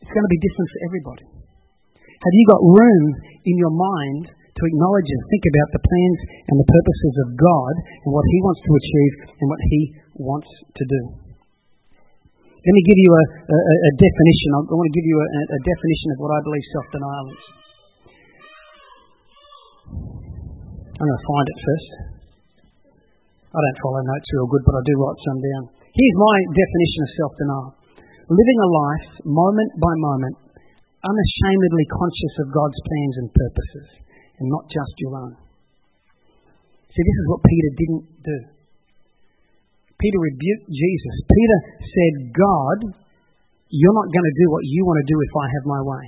It's 0.00 0.12
going 0.12 0.26
to 0.26 0.32
be 0.32 0.40
different 0.40 0.68
for 0.72 0.80
everybody. 0.88 1.26
Have 2.16 2.34
you 2.34 2.44
got 2.48 2.62
room 2.64 3.04
in 3.44 3.54
your 3.60 3.74
mind 3.76 4.32
to 4.32 4.62
acknowledge 4.64 5.08
and 5.12 5.22
think 5.28 5.44
about 5.52 5.68
the 5.76 5.82
plans 5.84 6.20
and 6.48 6.56
the 6.56 6.68
purposes 6.72 7.14
of 7.28 7.28
God 7.36 7.74
and 7.76 8.10
what 8.10 8.24
He 8.24 8.38
wants 8.40 8.60
to 8.64 8.72
achieve 8.72 9.14
and 9.36 9.46
what 9.52 9.62
He 9.68 9.80
wants 10.16 10.48
to 10.48 10.84
do? 10.88 11.25
Let 12.66 12.74
me 12.74 12.82
give 12.82 12.98
you 12.98 13.10
a, 13.14 13.24
a, 13.46 13.58
a 13.78 13.92
definition. 13.94 14.48
I 14.58 14.74
want 14.74 14.88
to 14.90 14.96
give 14.98 15.06
you 15.06 15.16
a, 15.22 15.26
a 15.54 15.60
definition 15.62 16.08
of 16.10 16.16
what 16.18 16.32
I 16.34 16.40
believe 16.42 16.66
self 16.74 16.86
denial 16.90 17.26
is. 17.30 17.44
I'm 20.98 21.06
going 21.06 21.20
to 21.22 21.26
find 21.30 21.46
it 21.46 21.58
first. 21.62 21.90
I 23.54 23.58
don't 23.62 23.78
follow 23.86 24.02
notes 24.02 24.28
real 24.34 24.50
good, 24.50 24.64
but 24.66 24.74
I 24.74 24.82
do 24.82 24.94
write 24.98 25.20
some 25.22 25.38
down. 25.38 25.62
Here's 25.94 26.18
my 26.18 26.36
definition 26.50 27.00
of 27.06 27.10
self 27.14 27.32
denial 27.38 27.70
living 28.26 28.58
a 28.58 28.70
life 28.74 29.08
moment 29.22 29.70
by 29.78 29.92
moment 30.02 30.36
unashamedly 31.06 31.86
conscious 31.86 32.34
of 32.42 32.50
God's 32.50 32.80
plans 32.82 33.14
and 33.22 33.28
purposes, 33.30 33.88
and 34.42 34.46
not 34.50 34.66
just 34.66 34.94
your 34.98 35.14
own. 35.22 35.34
See, 36.90 37.04
this 37.06 37.18
is 37.22 37.26
what 37.30 37.46
Peter 37.46 37.70
didn't 37.78 38.04
do. 38.26 38.38
Peter 39.96 40.20
rebuked 40.20 40.68
Jesus. 40.68 41.14
Peter 41.24 41.58
said, 41.80 42.12
God, 42.36 42.78
you're 43.72 43.98
not 43.98 44.12
going 44.12 44.28
to 44.28 44.36
do 44.36 44.46
what 44.52 44.64
you 44.68 44.80
want 44.84 44.98
to 45.00 45.08
do 45.08 45.16
if 45.18 45.32
I 45.32 45.46
have 45.56 45.66
my 45.66 45.82
way. 45.82 46.06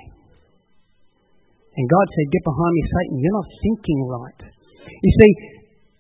And 1.79 1.87
God 1.87 2.07
said, 2.11 2.27
Get 2.35 2.43
behind 2.43 2.73
me, 2.75 2.83
Satan. 2.91 3.17
You're 3.23 3.39
not 3.39 3.51
thinking 3.63 4.01
right. 4.11 4.41
You 4.99 5.13
see, 5.15 5.33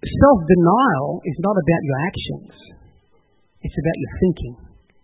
self 0.02 0.38
denial 0.42 1.22
is 1.22 1.38
not 1.38 1.54
about 1.54 1.82
your 1.86 1.98
actions, 2.02 2.52
it's 3.62 3.78
about 3.78 3.98
your 3.98 4.12
thinking, 4.18 4.54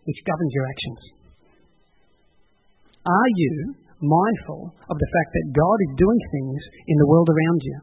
which 0.02 0.20
governs 0.26 0.52
your 0.54 0.66
actions. 0.66 1.00
Are 3.04 3.30
you 3.36 3.54
mindful 4.00 4.72
of 4.72 4.96
the 4.96 5.10
fact 5.12 5.30
that 5.36 5.54
God 5.54 5.78
is 5.88 6.00
doing 6.00 6.20
things 6.32 6.60
in 6.88 6.96
the 6.98 7.08
world 7.08 7.28
around 7.28 7.60
you? 7.62 7.78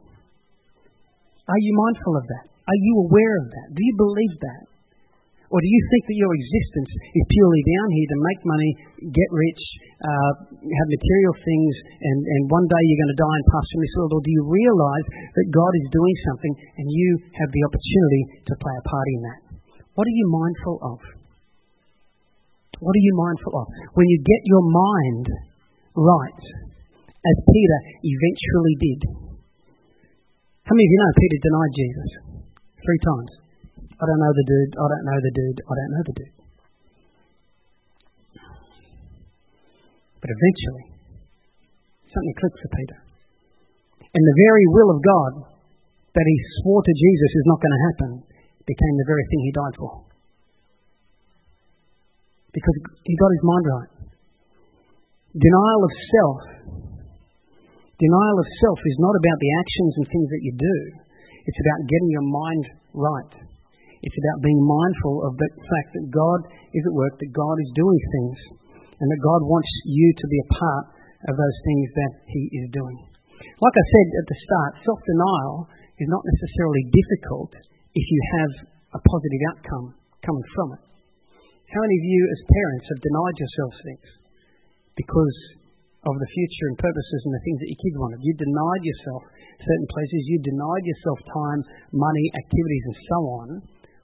Are 1.47 1.61
you 1.61 1.73
mindful 1.77 2.15
of 2.17 2.25
that? 2.27 2.45
Are 2.67 2.79
you 2.79 2.93
aware 3.05 3.35
of 3.39 3.47
that? 3.51 3.67
Do 3.75 3.81
you 3.83 3.95
believe 3.97 4.35
that? 4.41 4.70
Or 5.51 5.59
do 5.59 5.67
you 5.67 5.81
think 5.91 6.03
that 6.07 6.15
your 6.15 6.31
existence 6.31 6.91
is 6.95 7.23
purely 7.27 7.61
down 7.75 7.87
here 7.91 8.07
to 8.07 8.17
make 8.23 8.41
money, 8.47 8.71
get 9.11 9.29
rich, 9.35 9.61
uh, 9.99 10.31
have 10.47 10.87
material 10.87 11.35
things, 11.43 11.73
and, 11.91 12.19
and 12.23 12.41
one 12.47 12.63
day 12.71 12.81
you're 12.87 13.01
going 13.03 13.15
to 13.15 13.21
die 13.21 13.35
and 13.35 13.47
pass 13.51 13.65
from 13.67 13.81
this 13.83 13.95
world? 13.99 14.11
Or 14.15 14.23
do 14.23 14.31
you 14.31 14.43
realize 14.47 15.07
that 15.11 15.47
God 15.51 15.73
is 15.75 15.87
doing 15.91 16.15
something 16.23 16.53
and 16.55 16.87
you 16.87 17.09
have 17.35 17.51
the 17.51 17.63
opportunity 17.67 18.23
to 18.47 18.53
play 18.63 18.75
a 18.79 18.85
part 18.87 19.07
in 19.11 19.19
that? 19.27 19.39
What 19.99 20.07
are 20.07 20.15
you 20.15 20.27
mindful 20.31 20.75
of? 20.87 20.99
What 22.79 22.95
are 22.95 23.05
you 23.05 23.15
mindful 23.19 23.53
of? 23.59 23.67
When 23.99 24.07
you 24.07 24.23
get 24.23 24.41
your 24.47 24.63
mind 24.63 25.25
right, 25.99 26.43
as 27.21 27.37
Peter 27.43 27.79
eventually 28.07 28.75
did. 28.79 28.99
How 30.63 30.73
many 30.73 30.87
of 30.87 30.91
you 30.95 30.99
know 31.03 31.13
Peter 31.19 31.39
denied 31.43 31.73
Jesus? 31.75 32.09
Three 32.81 33.01
times. 33.03 33.40
I 34.01 34.03
don't 34.09 34.17
know 34.17 34.33
the 34.33 34.47
dude, 34.49 34.73
I 34.81 34.85
don't 34.89 35.05
know 35.05 35.19
the 35.21 35.33
dude, 35.37 35.59
I 35.61 35.73
don't 35.77 35.93
know 35.93 36.05
the 36.09 36.15
dude. 36.17 36.37
But 40.17 40.29
eventually, 40.33 40.85
something 42.09 42.35
clicked 42.41 42.59
for 42.65 42.71
Peter. 42.73 42.99
And 44.01 44.23
the 44.25 44.37
very 44.41 44.65
will 44.73 44.89
of 44.97 44.99
God 45.05 45.33
that 46.17 46.25
he 46.25 46.37
swore 46.61 46.81
to 46.81 46.93
Jesus 46.97 47.31
is 47.37 47.45
not 47.45 47.61
going 47.61 47.75
to 47.77 47.85
happen 47.93 48.11
became 48.65 48.95
the 48.97 49.09
very 49.09 49.25
thing 49.29 49.41
he 49.45 49.53
died 49.53 49.75
for. 49.77 49.93
Because 52.51 52.77
he 53.05 53.13
got 53.15 53.31
his 53.31 53.45
mind 53.47 53.65
right. 53.69 53.91
Denial 55.31 55.81
of 55.87 55.93
self. 56.11 56.39
Denial 57.95 58.37
of 58.41 58.47
self 58.65 58.79
is 58.81 58.97
not 58.99 59.15
about 59.15 59.39
the 59.39 59.51
actions 59.61 59.93
and 60.01 60.05
things 60.09 60.27
that 60.33 60.43
you 60.43 60.53
do. 60.57 60.77
It's 61.47 61.61
about 61.63 61.87
getting 61.87 62.11
your 62.11 62.27
mind 62.27 62.63
right. 62.91 63.33
It's 64.01 64.17
about 64.17 64.45
being 64.45 64.61
mindful 64.61 65.29
of 65.29 65.37
the 65.37 65.49
fact 65.61 65.89
that 65.93 66.13
God 66.13 66.39
is 66.73 66.83
at 66.85 66.97
work, 66.97 67.15
that 67.21 67.33
God 67.37 67.57
is 67.61 67.77
doing 67.77 68.01
things, 68.01 68.39
and 68.97 69.07
that 69.07 69.25
God 69.25 69.41
wants 69.45 69.71
you 69.85 70.07
to 70.13 70.25
be 70.27 70.39
a 70.41 70.51
part 70.57 70.85
of 71.29 71.33
those 71.37 71.57
things 71.65 71.87
that 71.95 72.13
He 72.29 72.43
is 72.61 72.67
doing. 72.73 72.97
Like 73.41 73.77
I 73.77 73.85
said 73.85 74.07
at 74.17 74.27
the 74.27 74.39
start, 74.41 74.71
self 74.81 74.99
denial 75.05 75.69
is 76.01 76.09
not 76.09 76.25
necessarily 76.25 76.83
difficult 76.89 77.53
if 77.93 78.05
you 78.09 78.19
have 78.41 78.53
a 78.97 79.01
positive 79.05 79.43
outcome 79.53 79.87
coming 80.25 80.47
from 80.57 80.67
it. 80.77 80.81
How 81.69 81.81
many 81.85 81.97
of 82.01 82.05
you, 82.09 82.21
as 82.25 82.51
parents, 82.51 82.85
have 82.89 83.05
denied 83.05 83.37
yourselves 83.37 83.79
things? 83.85 84.09
because 85.01 85.37
of 86.01 86.15
the 86.17 86.29
future 86.33 86.67
and 86.73 86.77
purposes 86.81 87.21
and 87.29 87.33
the 87.33 87.43
things 87.45 87.59
that 87.61 87.69
your 87.69 87.81
kids 87.85 87.97
wanted. 88.01 88.19
You 88.25 88.33
denied 88.33 88.83
yourself 88.83 89.21
certain 89.61 89.89
places, 89.93 90.21
you 90.29 90.37
denied 90.41 90.85
yourself 90.85 91.17
time, 91.29 91.61
money, 91.93 92.25
activities, 92.33 92.85
and 92.89 92.97
so 93.05 93.19
on. 93.41 93.47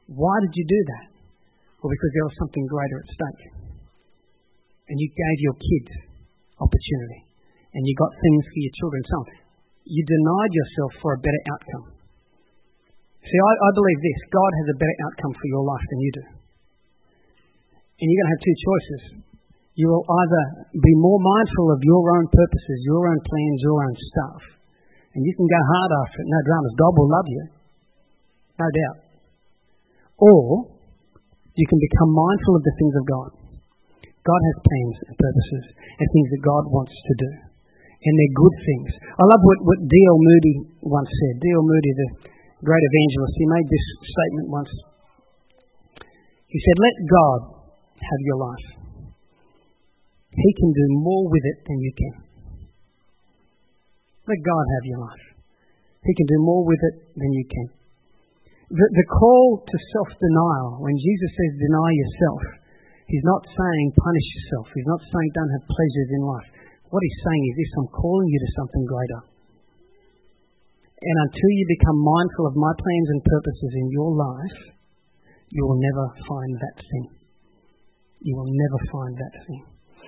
Why 0.08 0.36
did 0.44 0.54
you 0.56 0.66
do 0.68 0.82
that? 0.96 1.06
Well, 1.84 1.92
because 1.92 2.12
there 2.16 2.28
was 2.28 2.38
something 2.40 2.66
greater 2.68 2.98
at 3.04 3.08
stake. 3.12 3.44
And 4.88 4.96
you 4.98 5.08
gave 5.12 5.38
your 5.44 5.58
kids 5.60 5.92
opportunity. 6.64 7.22
And 7.76 7.84
you 7.84 7.94
got 8.00 8.12
things 8.16 8.44
for 8.48 8.60
your 8.64 8.76
children, 8.80 9.02
so. 9.12 9.18
You 9.88 10.02
denied 10.04 10.52
yourself 10.52 10.92
for 11.04 11.16
a 11.16 11.20
better 11.20 11.44
outcome. 11.52 11.86
See, 13.24 13.40
I, 13.40 13.52
I 13.52 13.70
believe 13.76 14.00
this 14.00 14.20
God 14.32 14.52
has 14.64 14.68
a 14.72 14.80
better 14.80 14.98
outcome 15.12 15.34
for 15.36 15.48
your 15.52 15.64
life 15.64 15.86
than 15.92 16.00
you 16.00 16.12
do. 16.16 16.26
And 18.00 18.06
you're 18.08 18.20
going 18.20 18.30
to 18.32 18.36
have 18.36 18.46
two 18.48 18.58
choices 18.64 19.28
you 19.78 19.86
will 19.86 20.02
either 20.10 20.44
be 20.74 20.94
more 20.98 21.22
mindful 21.22 21.70
of 21.70 21.80
your 21.86 22.02
own 22.18 22.26
purposes, 22.34 22.78
your 22.82 23.14
own 23.14 23.22
plans, 23.22 23.58
your 23.62 23.78
own 23.78 23.96
stuff, 24.10 24.42
and 25.14 25.22
you 25.22 25.34
can 25.38 25.46
go 25.46 25.62
hard 25.62 25.92
after 26.02 26.18
it, 26.18 26.28
no 26.34 26.40
dramas. 26.50 26.74
God 26.82 26.94
will 26.98 27.10
love 27.14 27.28
you, 27.30 27.44
no 28.58 28.68
doubt. 28.74 29.07
Or 30.18 30.66
you 31.58 31.66
can 31.66 31.80
become 31.82 32.12
mindful 32.14 32.54
of 32.58 32.64
the 32.66 32.76
things 32.78 32.96
of 32.98 33.06
God. 33.06 33.30
God 34.26 34.42
has 34.44 34.58
plans 34.66 34.98
and 35.08 35.16
purposes 35.16 35.64
and 35.74 36.08
things 36.12 36.30
that 36.36 36.44
God 36.44 36.64
wants 36.74 36.94
to 36.94 37.14
do. 37.18 37.32
And 37.98 38.14
they're 38.14 38.42
good 38.44 38.56
things. 38.62 38.90
I 39.18 39.24
love 39.26 39.42
what, 39.42 39.60
what 39.66 39.80
D.L. 39.90 40.20
Moody 40.22 40.56
once 40.86 41.10
said. 41.10 41.42
D.L. 41.42 41.66
Moody, 41.66 41.92
the 41.98 42.10
great 42.62 42.86
evangelist, 42.86 43.34
he 43.38 43.46
made 43.46 43.68
this 43.68 43.86
statement 44.06 44.48
once. 44.54 44.74
He 46.46 46.60
said, 46.62 46.78
Let 46.78 46.96
God 47.10 47.40
have 47.98 48.22
your 48.22 48.40
life. 48.40 48.68
He 50.38 50.52
can 50.62 50.70
do 50.70 50.86
more 51.02 51.26
with 51.26 51.46
it 51.46 51.58
than 51.66 51.78
you 51.82 51.94
can. 51.98 52.16
Let 54.28 54.40
God 54.44 54.66
have 54.78 54.86
your 54.86 55.02
life. 55.02 55.26
He 56.04 56.14
can 56.14 56.28
do 56.28 56.40
more 56.44 56.64
with 56.68 56.82
it 56.84 56.96
than 57.18 57.32
you 57.34 57.46
can. 57.50 57.77
The, 58.68 58.84
the 58.84 59.08
call 59.08 59.64
to 59.64 59.78
self 59.96 60.12
denial, 60.20 60.84
when 60.84 61.00
Jesus 61.00 61.32
says 61.32 61.56
deny 61.56 61.90
yourself, 61.96 62.42
He's 63.08 63.24
not 63.24 63.40
saying 63.48 63.96
punish 63.96 64.28
yourself. 64.36 64.68
He's 64.76 64.92
not 64.92 65.00
saying 65.00 65.30
don't 65.32 65.56
have 65.56 65.72
pleasures 65.72 66.10
in 66.12 66.22
life. 66.28 66.50
What 66.92 67.00
He's 67.00 67.22
saying 67.24 67.44
is 67.48 67.56
this 67.56 67.72
I'm 67.80 67.92
calling 67.96 68.28
you 68.28 68.40
to 68.44 68.58
something 68.60 68.84
greater. 68.84 69.22
And 71.00 71.18
until 71.32 71.52
you 71.56 71.64
become 71.80 72.00
mindful 72.04 72.46
of 72.52 72.60
my 72.60 72.74
plans 72.76 73.10
and 73.16 73.22
purposes 73.24 73.72
in 73.80 73.88
your 73.96 74.12
life, 74.12 74.60
you 75.56 75.64
will 75.64 75.80
never 75.80 76.06
find 76.28 76.52
that 76.60 76.78
thing. 76.84 77.06
You 78.28 78.36
will 78.36 78.52
never 78.52 78.80
find 78.92 79.14
that 79.16 79.36
thing. 79.48 79.62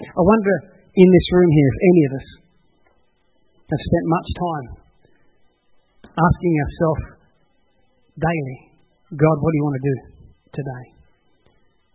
I 0.04 0.20
wonder 0.20 0.56
in 1.00 1.08
this 1.08 1.28
room 1.32 1.52
here 1.56 1.70
if 1.72 1.80
any 1.80 2.04
of 2.04 2.12
us 2.20 2.28
have 3.72 3.84
spent 3.88 4.06
much 4.12 4.30
time 4.36 4.68
asking 6.12 6.54
ourselves 6.60 7.19
daily, 8.20 8.60
God, 9.16 9.38
what 9.42 9.50
do 9.52 9.58
you 9.58 9.66
want 9.66 9.78
to 9.80 9.88
do 9.88 9.96
today? 10.54 10.86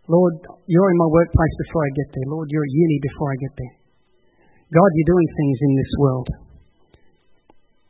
Lord, 0.09 0.33
you're 0.69 0.91
in 0.91 0.99
my 1.01 1.09
workplace 1.09 1.55
before 1.65 1.81
I 1.85 1.91
get 1.97 2.09
there. 2.13 2.27
Lord, 2.29 2.49
you're 2.49 2.65
at 2.65 2.73
uni 2.73 2.97
before 3.01 3.29
I 3.33 3.37
get 3.41 3.53
there. 3.57 3.75
God, 4.73 4.89
you're 4.97 5.13
doing 5.13 5.29
things 5.29 5.57
in 5.61 5.71
this 5.77 5.91
world. 6.01 6.27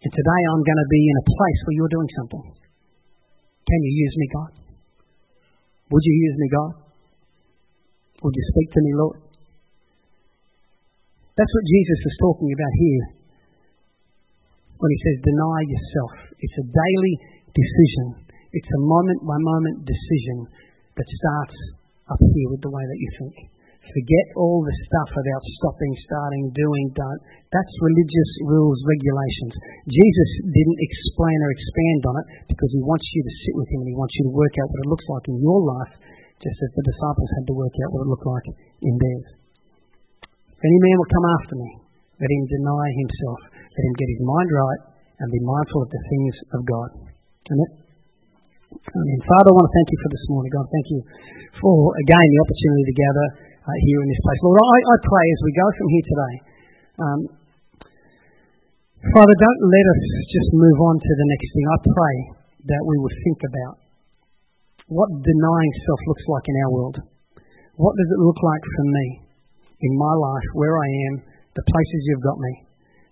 And 0.05 0.11
today 0.13 0.41
I'm 0.53 0.63
going 0.63 0.81
to 0.85 0.91
be 0.91 1.01
in 1.01 1.17
a 1.17 1.25
place 1.25 1.59
where 1.65 1.75
you're 1.81 1.95
doing 1.95 2.11
something. 2.21 2.43
Can 3.65 3.79
you 3.81 3.93
use 3.97 4.15
me, 4.15 4.27
God? 4.31 4.51
Would 5.91 6.05
you 6.05 6.15
use 6.29 6.37
me, 6.37 6.47
God? 6.53 6.71
Would 8.21 8.35
you 8.37 8.45
speak 8.53 8.69
to 8.69 8.81
me, 8.85 8.91
Lord? 8.95 9.19
That's 11.35 11.51
what 11.51 11.65
Jesus 11.67 11.99
is 12.05 12.15
talking 12.21 12.49
about 12.53 12.73
here 12.79 13.05
when 14.79 14.89
he 14.91 14.99
says, 15.03 15.15
deny 15.25 15.59
yourself. 15.67 16.13
It's 16.39 16.57
a 16.63 16.67
daily 16.69 17.15
decision, 17.51 18.24
it's 18.55 18.71
a 18.71 18.87
moment 18.87 19.19
by 19.27 19.35
moment 19.35 19.83
decision 19.83 20.47
that 20.95 21.07
starts 21.19 21.57
up 22.07 22.21
here 22.23 22.49
with 22.55 22.63
the 22.63 22.71
way 22.71 22.85
that 22.87 22.99
you 23.03 23.09
think. 23.19 23.35
Forget 23.85 24.25
all 24.33 24.65
the 24.65 24.75
stuff 24.89 25.11
about 25.13 25.43
stopping, 25.61 25.93
starting, 26.09 26.43
doing, 26.57 26.85
don't. 26.97 27.21
That's 27.53 27.75
religious 27.85 28.31
rules, 28.49 28.79
regulations. 28.81 29.53
Jesus 29.85 30.29
didn't 30.41 30.81
explain 30.81 31.37
or 31.37 31.51
expand 31.53 32.01
on 32.09 32.15
it 32.17 32.27
because 32.49 32.71
he 32.73 32.81
wants 32.81 33.05
you 33.13 33.21
to 33.21 33.33
sit 33.45 33.55
with 33.55 33.69
him 33.69 33.79
and 33.85 33.89
he 33.93 33.97
wants 33.99 34.15
you 34.17 34.23
to 34.25 34.33
work 34.33 34.55
out 34.57 34.71
what 34.73 34.81
it 34.81 34.89
looks 34.89 35.05
like 35.05 35.25
in 35.29 35.37
your 35.37 35.61
life, 35.61 35.93
just 36.41 36.57
as 36.57 36.71
the 36.73 36.85
disciples 36.89 37.31
had 37.37 37.45
to 37.45 37.55
work 37.55 37.75
out 37.85 37.93
what 37.93 38.03
it 38.03 38.09
looked 38.09 38.25
like 38.25 38.47
in 38.81 38.95
theirs. 38.97 39.29
If 40.49 40.61
any 40.65 40.79
man 40.81 40.95
will 40.97 41.13
come 41.13 41.27
after 41.37 41.55
me, 41.61 41.71
let 42.17 42.31
him 42.31 42.45
deny 42.49 42.85
himself, 42.89 43.39
let 43.53 43.83
him 43.85 43.95
get 44.01 44.09
his 44.17 44.23
mind 44.25 44.49
right 44.49 44.81
and 45.21 45.27
be 45.29 45.45
mindful 45.45 45.85
of 45.85 45.93
the 45.93 46.03
things 46.09 46.35
of 46.57 46.61
God. 46.65 46.89
Amen. 47.53 47.84
Amen. 48.75 49.19
Father, 49.23 49.49
I 49.51 49.55
want 49.55 49.67
to 49.71 49.73
thank 49.75 49.87
you 49.87 49.99
for 50.03 50.11
this 50.11 50.25
morning. 50.27 50.51
God, 50.51 50.67
thank 50.67 50.87
you 50.91 50.99
for, 51.63 51.75
again, 51.95 52.27
the 52.27 52.39
opportunity 52.43 52.83
to 52.91 52.95
gather 52.95 53.27
uh, 53.63 53.77
here 53.87 53.99
in 54.03 54.07
this 54.11 54.19
place. 54.19 54.39
Lord, 54.43 54.59
I, 54.59 54.79
I, 54.83 54.95
pray 54.99 55.25
as 55.31 55.41
we 55.47 55.51
go 55.55 55.67
from 55.79 55.87
here 55.87 56.05
today, 56.05 56.35
um, 56.99 57.19
Father, 59.15 59.35
don't 59.37 59.61
let 59.63 59.85
us 59.95 60.01
just 60.27 60.49
move 60.51 60.79
on 60.91 60.95
to 60.99 61.11
the 61.15 61.27
next 61.29 61.47
thing. 61.55 61.65
I 61.71 61.79
pray 61.87 62.15
that 62.75 62.81
we 62.83 62.95
would 62.99 63.15
think 63.23 63.39
about 63.47 63.75
what 64.91 65.07
denying 65.23 65.73
self 65.87 66.01
looks 66.11 66.25
like 66.27 66.45
in 66.51 66.55
our 66.67 66.71
world. 66.75 66.97
What 67.79 67.93
does 67.95 68.09
it 68.11 68.19
look 68.19 68.39
like 68.43 68.65
for 68.65 68.85
me 68.91 69.05
in 69.87 69.93
my 69.95 70.13
life, 70.19 70.47
where 70.57 70.75
I 70.75 70.87
am, 71.11 71.13
the 71.53 71.63
places 71.63 72.01
you've 72.11 72.27
got 72.27 72.39
me, 72.39 72.53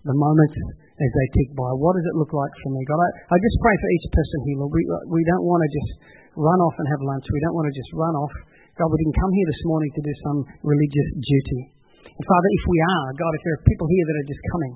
the 0.04 0.18
moments 0.18 0.83
as 1.04 1.12
they 1.12 1.28
tick 1.36 1.50
by? 1.60 1.68
What 1.76 2.00
does 2.00 2.08
it 2.08 2.16
look 2.16 2.32
like 2.32 2.54
for 2.64 2.72
me? 2.72 2.82
God, 2.88 3.00
I, 3.00 3.10
I 3.32 3.36
just 3.36 3.58
pray 3.60 3.76
for 3.76 3.90
each 3.92 4.08
person 4.08 4.40
here, 4.48 4.58
Lord. 4.64 4.72
We, 4.72 4.82
we 5.12 5.22
don't 5.28 5.44
want 5.44 5.62
to 5.68 5.70
just 5.70 5.92
run 6.40 6.60
off 6.64 6.76
and 6.80 6.88
have 6.96 7.04
lunch. 7.04 7.26
We 7.28 7.42
don't 7.44 7.56
want 7.60 7.68
to 7.68 7.76
just 7.76 7.92
run 7.92 8.16
off. 8.16 8.34
God, 8.80 8.90
we 8.90 8.98
didn't 9.04 9.20
come 9.20 9.34
here 9.36 9.48
this 9.52 9.64
morning 9.70 9.92
to 9.94 10.02
do 10.02 10.14
some 10.26 10.40
religious 10.64 11.10
duty. 11.20 11.62
And 12.08 12.24
Father, 12.24 12.50
if 12.56 12.64
we 12.66 12.80
are, 12.80 13.08
God, 13.20 13.32
if 13.36 13.42
there 13.44 13.56
are 13.60 13.66
people 13.68 13.88
here 13.92 14.06
that 14.08 14.18
are 14.18 14.30
just 14.32 14.44
coming 14.50 14.74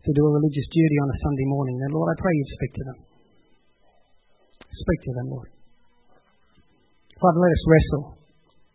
to 0.00 0.10
do 0.14 0.22
a 0.22 0.32
religious 0.36 0.68
duty 0.70 0.96
on 1.02 1.08
a 1.10 1.18
Sunday 1.24 1.48
morning, 1.48 1.76
then 1.82 1.90
Lord, 1.90 2.08
I 2.12 2.16
pray 2.20 2.32
you 2.34 2.46
speak 2.56 2.72
to 2.78 2.84
them. 2.86 2.98
Speak 4.70 5.00
to 5.10 5.12
them, 5.18 5.26
Lord. 5.34 5.48
Father, 7.20 7.40
let 7.42 7.52
us 7.52 7.64
wrestle 7.68 8.04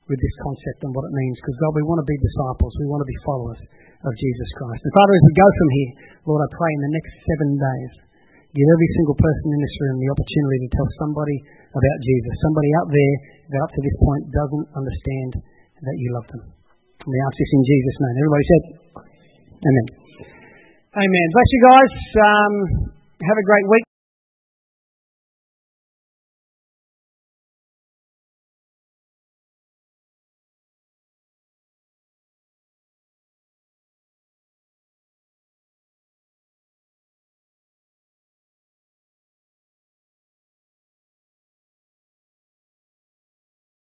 with 0.06 0.22
this 0.22 0.36
concept 0.46 0.86
and 0.86 0.94
what 0.94 1.08
it 1.10 1.14
means, 1.18 1.36
because 1.42 1.58
God, 1.66 1.74
we 1.74 1.86
want 1.88 1.98
to 1.98 2.08
be 2.08 2.18
disciples. 2.22 2.72
We 2.78 2.88
want 2.94 3.02
to 3.02 3.10
be 3.10 3.20
followers 3.26 3.62
of 4.06 4.14
Jesus 4.16 4.50
Christ. 4.62 4.82
And 4.86 4.94
Father, 4.94 5.14
as 5.18 5.26
we 5.26 5.34
go 5.34 5.48
from 5.50 5.70
here, 5.74 5.92
Lord, 6.30 6.42
I 6.46 6.50
pray 6.54 6.72
in 6.78 6.82
the 6.86 6.94
next 6.94 7.14
seven 7.26 7.50
days, 7.58 7.92
give 8.54 8.68
every 8.70 8.90
single 9.02 9.18
person 9.18 9.48
in 9.52 9.60
this 9.60 9.76
room 9.82 9.98
the 10.00 10.12
opportunity 10.14 10.60
to 10.62 10.70
tell 10.78 10.90
somebody 11.02 11.38
about 11.74 11.98
Jesus, 12.06 12.34
somebody 12.46 12.70
out 12.80 12.90
there 12.94 13.16
that 13.52 13.60
up 13.66 13.72
to 13.74 13.82
this 13.82 13.98
point 14.00 14.24
doesn't 14.32 14.68
understand 14.78 15.32
that 15.84 15.98
you 16.00 16.08
love 16.14 16.28
them. 16.30 16.44
And 16.46 17.10
we 17.10 17.18
ask 17.22 17.36
this 17.38 17.52
in 17.54 17.64
Jesus' 17.66 17.98
name. 18.02 18.16
Everybody 18.18 18.46
said, 18.46 18.64
Amen. 19.66 19.88
Amen. 20.96 21.28
Bless 21.34 21.50
you 21.52 21.62
guys. 21.66 21.94
Um, 22.16 22.54
have 23.20 23.38
a 23.38 23.46
great 23.46 23.68
week. 23.70 23.85